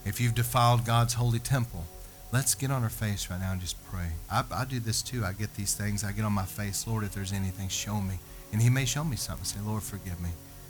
[0.05, 1.86] if you've defiled God's holy temple,
[2.32, 4.10] let's get on our face right now and just pray.
[4.32, 5.24] I, I do this too.
[5.24, 6.04] I get these things.
[6.04, 6.88] I get on my face.
[6.88, 8.20] Lord, if there's anything, show me.
[8.52, 9.46] And He may show me something.
[9.46, 10.30] Say, Lord, forgive me.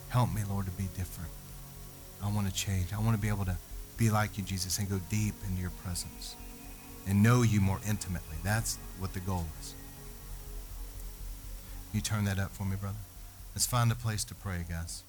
[0.10, 1.32] Help me, Lord, to be different.
[2.24, 2.94] I want to change.
[2.94, 3.58] I want to be able to
[3.98, 6.36] be like you, Jesus, and go deep into your presence
[7.08, 8.38] and know you more intimately.
[8.44, 9.74] That's what the goal is.
[11.94, 12.98] You turn that up for me, brother?
[13.56, 15.04] Let's find a place to pray, guys.